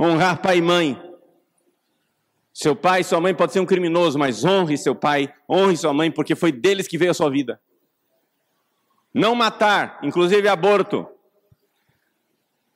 Honrar 0.00 0.40
pai 0.40 0.58
e 0.58 0.62
mãe. 0.62 1.02
Seu 2.52 2.74
pai 2.74 3.02
e 3.02 3.04
sua 3.04 3.20
mãe 3.20 3.34
pode 3.34 3.52
ser 3.52 3.60
um 3.60 3.66
criminoso, 3.66 4.18
mas 4.18 4.44
honre 4.44 4.76
seu 4.76 4.94
pai, 4.94 5.32
honre 5.48 5.76
sua 5.76 5.94
mãe, 5.94 6.10
porque 6.10 6.34
foi 6.34 6.50
deles 6.50 6.88
que 6.88 6.98
veio 6.98 7.12
a 7.12 7.14
sua 7.14 7.30
vida. 7.30 7.60
Não 9.14 9.34
matar, 9.34 10.00
inclusive 10.02 10.48
aborto. 10.48 11.08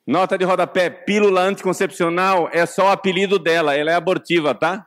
Nota 0.07 0.38
de 0.38 0.44
rodapé: 0.44 0.88
pílula 0.88 1.42
anticoncepcional 1.42 2.48
é 2.52 2.64
só 2.64 2.87
o 2.87 2.90
apelido 2.90 3.38
dela, 3.38 3.76
ela 3.76 3.90
é 3.90 3.94
abortiva, 3.94 4.55
tá? 4.55 4.87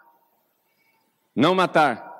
Não 1.36 1.54
matar. 1.54 2.13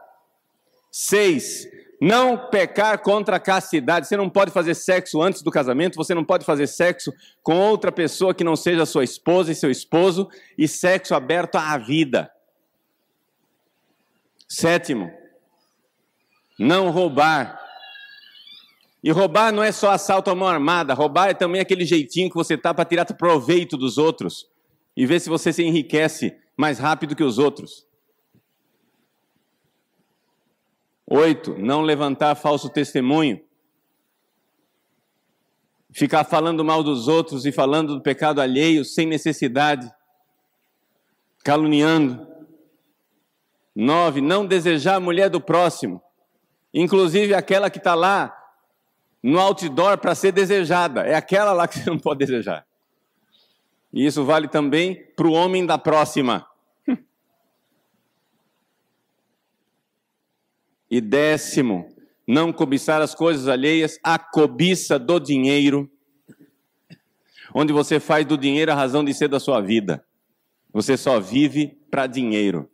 Seis, 0.91 1.67
não 2.01 2.49
pecar 2.49 3.01
contra 3.01 3.38
a 3.38 3.39
castidade. 3.39 4.08
Você 4.08 4.17
não 4.17 4.30
pode 4.30 4.51
fazer 4.51 4.75
sexo 4.75 5.21
antes 5.21 5.41
do 5.41 5.51
casamento, 5.51 5.95
você 5.95 6.13
não 6.13 6.23
pode 6.23 6.45
fazer 6.45 6.67
sexo 6.67 7.13
com 7.41 7.58
outra 7.58 7.91
pessoa 7.91 8.34
que 8.34 8.43
não 8.43 8.56
seja 8.56 8.86
sua 8.86 9.04
esposa 9.04 9.51
e 9.51 9.56
seu 9.56 9.71
esposo, 9.71 10.30
e 10.58 10.67
sexo 10.67 11.15
aberto 11.15 11.56
à 11.56 11.78
vida. 11.78 12.32
Sétimo, 14.47 15.12
não 16.60 16.91
roubar. 16.91 17.60
E 19.04 19.12
roubar 19.12 19.51
não 19.51 19.63
é 19.63 19.71
só 19.71 19.91
assalto 19.91 20.32
à 20.32 20.36
mão 20.36 20.47
armada, 20.47 20.93
roubar 20.93 21.30
é 21.30 21.34
também 21.34 21.62
aquele 21.62 21.86
jeitinho 21.86 22.30
que 22.30 22.36
você 22.36 22.58
tá 22.58 22.73
para 22.73 22.86
tirar 22.86 23.06
proveito 23.06 23.78
dos 23.78 23.97
outros 23.97 24.47
e 24.97 25.06
ver 25.06 25.19
se 25.19 25.30
você 25.30 25.51
se 25.51 25.63
enriquece 25.63 26.36
mais 26.58 26.80
rápido 26.80 27.15
que 27.15 27.23
os 27.23 27.38
outros. 27.38 27.86
Oito, 31.08 31.56
não 31.58 31.82
levantar 31.82 32.36
falso 32.36 32.70
testemunho. 32.70 33.39
Ficar 35.91 36.24
falando 36.24 36.65
mal 36.65 36.84
dos 36.84 37.08
outros 37.08 37.46
e 37.46 37.52
falando 37.52 37.96
do 37.96 38.02
pecado 38.02 38.41
alheio 38.41 38.84
sem 38.84 39.06
necessidade. 39.06 39.89
Caluniando. 41.44 42.28
Nove, 43.76 44.20
não 44.20 44.46
desejar 44.46 44.96
a 44.96 45.00
mulher 45.00 45.30
do 45.30 45.39
próximo. 45.39 46.02
Inclusive 46.74 47.34
aquela 47.34 47.70
que 47.70 47.78
está 47.78 47.94
lá 47.94 48.36
no 49.22 49.39
outdoor 49.39 49.98
para 49.98 50.15
ser 50.15 50.32
desejada. 50.32 51.02
É 51.02 51.15
aquela 51.15 51.54
lá 51.54 51.68
que 51.68 51.80
você 51.80 51.89
não 51.89 52.00
pode 52.00 52.20
desejar. 52.20 52.65
E 53.94 54.06
isso 54.06 54.26
vale 54.26 54.48
também 54.48 55.06
para 55.15 55.28
o 55.28 55.32
homem 55.32 55.65
da 55.65 55.78
próxima. 55.78 56.46
E 60.89 61.02
décimo, 61.02 61.88
não 62.28 62.54
cobiçar 62.54 63.02
as 63.02 63.13
coisas 63.13 63.48
alheias, 63.48 64.00
a 64.04 64.17
cobiça 64.17 64.98
do 64.98 65.19
dinheiro, 65.19 65.89
onde 67.54 67.71
você 67.71 68.00
faz 68.00 68.26
do 68.26 68.38
dinheiro 68.38 68.71
a 68.71 68.76
razão 68.76 69.04
de 69.04 69.13
ser 69.13 69.28
da 69.28 69.39
sua 69.39 69.62
vida. 69.62 70.06
Você 70.74 70.98
só 70.98 71.19
vive 71.19 71.78
para 71.89 72.08
dinheiro. 72.08 72.69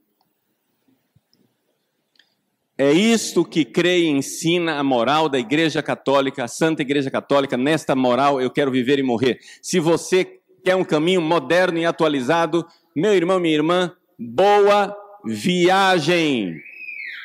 É 2.78 2.92
isto 2.92 3.46
que 3.46 3.64
crê 3.64 4.00
e 4.00 4.08
ensina 4.08 4.80
a 4.80 4.84
moral 4.84 5.30
da 5.30 5.38
Igreja 5.38 5.84
Católica, 5.84 6.44
a 6.44 6.48
Santa 6.48 6.82
Igreja 6.82 7.12
Católica. 7.12 7.56
Nesta 7.56 7.96
moral 7.96 8.42
eu 8.42 8.50
quero 8.50 8.72
viver 8.72 8.98
e 8.98 9.04
morrer. 9.04 9.40
Se 9.62 9.80
você 9.80 10.40
quer 10.64 10.76
um 10.76 10.84
caminho 10.84 11.22
moderno 11.22 11.78
e 11.78 11.86
atualizado, 11.86 12.66
meu 12.96 13.14
irmão, 13.14 13.40
minha 13.40 13.54
irmã, 13.54 13.96
boa 14.18 14.98
viagem. 15.24 16.60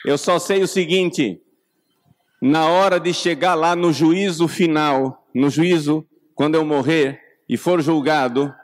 Eu 0.06 0.16
só 0.16 0.38
sei 0.38 0.62
o 0.62 0.68
seguinte: 0.68 1.42
na 2.40 2.68
hora 2.68 3.00
de 3.00 3.12
chegar 3.12 3.56
lá 3.56 3.74
no 3.74 3.92
juízo 3.92 4.46
final, 4.46 5.26
no 5.34 5.50
juízo, 5.50 6.06
quando 6.32 6.54
eu 6.54 6.64
morrer 6.64 7.20
e 7.48 7.56
for 7.56 7.82
julgado, 7.82 8.54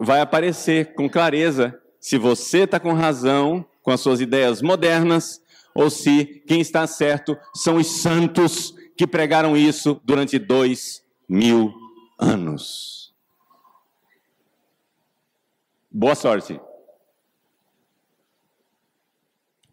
vai 0.00 0.22
aparecer 0.22 0.94
com 0.94 1.08
clareza 1.08 1.78
se 2.00 2.16
você 2.16 2.60
está 2.60 2.80
com 2.80 2.94
razão 2.94 3.64
com 3.82 3.90
as 3.90 4.00
suas 4.00 4.22
ideias 4.22 4.62
modernas 4.62 5.42
ou 5.74 5.90
se 5.90 6.24
quem 6.46 6.62
está 6.62 6.86
certo 6.86 7.36
são 7.54 7.76
os 7.76 8.00
santos 8.00 8.74
que 8.96 9.06
pregaram 9.06 9.54
isso 9.54 10.00
durante 10.02 10.38
dois 10.38 11.04
mil 11.28 11.74
anos. 12.18 13.12
Boa 15.90 16.14
sorte. 16.14 16.58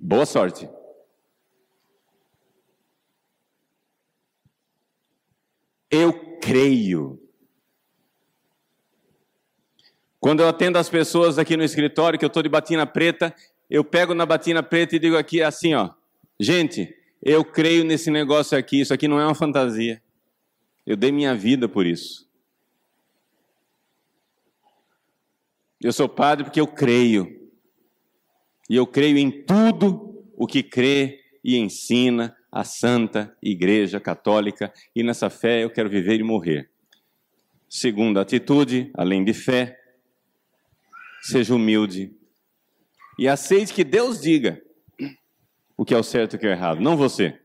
Boa 0.03 0.25
sorte. 0.25 0.67
Eu 5.91 6.39
creio. 6.39 7.21
Quando 10.19 10.39
eu 10.39 10.49
atendo 10.49 10.79
as 10.79 10.89
pessoas 10.89 11.37
aqui 11.37 11.55
no 11.55 11.63
escritório, 11.63 12.17
que 12.17 12.25
eu 12.25 12.27
estou 12.27 12.41
de 12.41 12.49
batina 12.49 12.87
preta, 12.87 13.35
eu 13.69 13.83
pego 13.83 14.15
na 14.15 14.25
batina 14.25 14.63
preta 14.63 14.95
e 14.95 14.99
digo 14.99 15.15
aqui 15.15 15.43
assim, 15.43 15.75
ó. 15.75 15.91
Gente, 16.39 16.97
eu 17.21 17.45
creio 17.45 17.83
nesse 17.83 18.09
negócio 18.09 18.57
aqui, 18.57 18.81
isso 18.81 18.93
aqui 18.95 19.07
não 19.07 19.19
é 19.19 19.25
uma 19.25 19.35
fantasia. 19.35 20.01
Eu 20.83 20.95
dei 20.95 21.11
minha 21.11 21.35
vida 21.35 21.69
por 21.69 21.85
isso. 21.85 22.27
Eu 25.79 25.93
sou 25.93 26.09
padre 26.09 26.45
porque 26.45 26.59
eu 26.59 26.67
creio. 26.67 27.40
E 28.71 28.75
eu 28.77 28.87
creio 28.87 29.17
em 29.17 29.29
tudo 29.29 30.23
o 30.33 30.47
que 30.47 30.63
crê 30.63 31.19
e 31.43 31.57
ensina 31.57 32.33
a 32.49 32.63
Santa 32.63 33.37
Igreja 33.43 33.99
Católica, 33.99 34.71
e 34.95 35.03
nessa 35.03 35.29
fé 35.29 35.61
eu 35.61 35.69
quero 35.69 35.89
viver 35.89 36.21
e 36.21 36.23
morrer. 36.23 36.71
Segunda 37.67 38.21
atitude, 38.21 38.89
além 38.93 39.25
de 39.25 39.33
fé, 39.33 39.77
seja 41.21 41.53
humilde 41.53 42.15
e 43.19 43.27
aceite 43.27 43.73
que 43.73 43.83
Deus 43.83 44.21
diga 44.21 44.61
o 45.75 45.83
que 45.83 45.93
é 45.93 45.97
o 45.97 46.03
certo 46.03 46.33
e 46.33 46.37
o 46.37 46.39
que 46.39 46.45
é 46.45 46.51
o 46.51 46.53
errado, 46.53 46.79
não 46.79 46.95
você. 46.95 47.37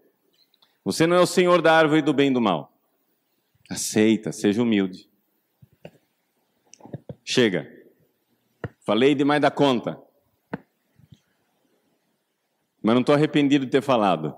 Você 0.84 1.08
não 1.08 1.16
é 1.16 1.20
o 1.20 1.26
senhor 1.26 1.60
da 1.60 1.76
árvore 1.76 2.02
do 2.02 2.14
bem 2.14 2.30
e 2.30 2.34
do 2.34 2.40
mal. 2.40 2.72
Aceita, 3.68 4.30
seja 4.30 4.62
humilde. 4.62 5.10
Chega. 7.24 7.68
Falei 8.84 9.12
demais 9.12 9.42
da 9.42 9.50
conta 9.50 10.05
mas 12.86 12.94
não 12.94 13.00
estou 13.00 13.16
arrependido 13.16 13.64
de 13.64 13.70
ter 13.72 13.82
falado. 13.82 14.32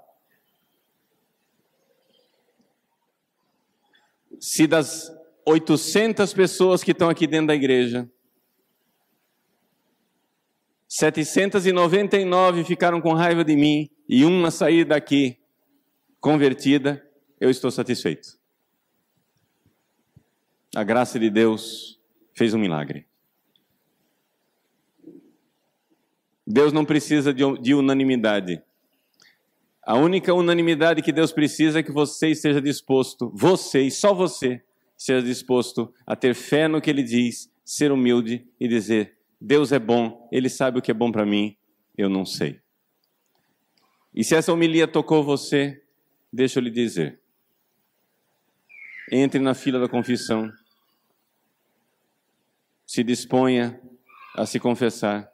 Se 4.41 4.67
das 4.67 5.13
800 5.45 6.33
pessoas 6.33 6.83
que 6.83 6.93
estão 6.93 7.11
aqui 7.11 7.27
dentro 7.27 7.49
da 7.49 7.55
igreja, 7.55 8.11
799 10.89 12.65
ficaram 12.65 13.03
com 13.03 13.13
raiva 13.13 13.45
de 13.45 13.55
mim 13.55 13.91
e 14.09 14.25
uma 14.25 14.51
sair 14.51 14.87
daqui 14.87 15.39
convertida, 16.19 17.07
eu 17.39 17.51
estou 17.51 17.71
satisfeito. 17.71 18.39
A 20.75 20.83
graça 20.83 21.19
de 21.19 21.29
Deus 21.29 22.01
fez 22.33 22.55
um 22.55 22.59
milagre. 22.59 23.08
Deus 26.51 26.73
não 26.73 26.83
precisa 26.83 27.35
de, 27.35 27.45
de 27.61 27.75
unanimidade. 27.75 28.63
A 29.83 29.97
única 29.97 30.33
unanimidade 30.33 31.03
que 31.03 31.13
Deus 31.13 31.31
precisa 31.31 31.81
é 31.81 31.83
que 31.83 31.93
você 31.93 32.29
esteja 32.29 32.59
disposto, 32.59 33.31
você 33.35 33.83
e 33.83 33.91
só 33.91 34.15
você, 34.15 34.63
seja 34.97 35.23
disposto 35.23 35.93
a 36.07 36.17
ter 36.17 36.35
fé 36.35 36.67
no 36.67 36.81
que 36.81 36.89
Ele 36.89 37.03
diz, 37.03 37.53
ser 37.63 37.93
humilde 37.93 38.49
e 38.59 38.67
dizer: 38.67 39.19
Deus 39.39 39.73
é 39.73 39.79
bom, 39.79 40.27
Ele 40.33 40.49
sabe 40.49 40.79
o 40.79 40.83
que 40.83 40.91
é 40.91 40.95
bom 40.95 41.13
para 41.13 41.27
mim, 41.27 41.55
eu 41.99 42.09
não 42.09 42.25
sei. 42.25 42.61
E 44.15 44.25
se 44.25 44.35
essa 44.35 44.51
homilia 44.51 44.89
tocou 44.89 45.23
você, 45.23 45.83
deixa 46.33 46.61
eu 46.61 46.63
lhe 46.63 46.71
dizer. 46.71 47.21
Entre 49.13 49.39
na 49.39 49.53
fila 49.53 49.79
da 49.79 49.89
confissão. 49.89 50.51
Se 52.87 53.05
disponha 53.05 53.79
a 54.35 54.47
se 54.47 54.59
confessar. 54.59 55.31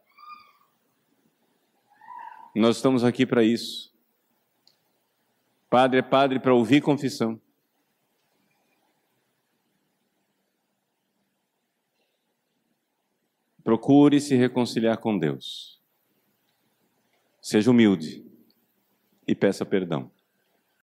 Nós 2.55 2.77
estamos 2.77 3.03
aqui 3.03 3.27
para 3.27 3.43
isso. 3.43 3.93
Padre 5.69 5.99
é 5.99 6.03
padre 6.03 6.39
para 6.39 6.55
ouvir 6.55 6.81
confissão. 6.81 7.41
Procure 13.65 14.21
se 14.21 14.37
reconciliar 14.37 14.99
com 14.99 15.19
Deus. 15.19 15.83
Seja 17.41 17.71
humilde 17.71 18.25
e 19.27 19.35
peça 19.35 19.65
perdão. 19.65 20.14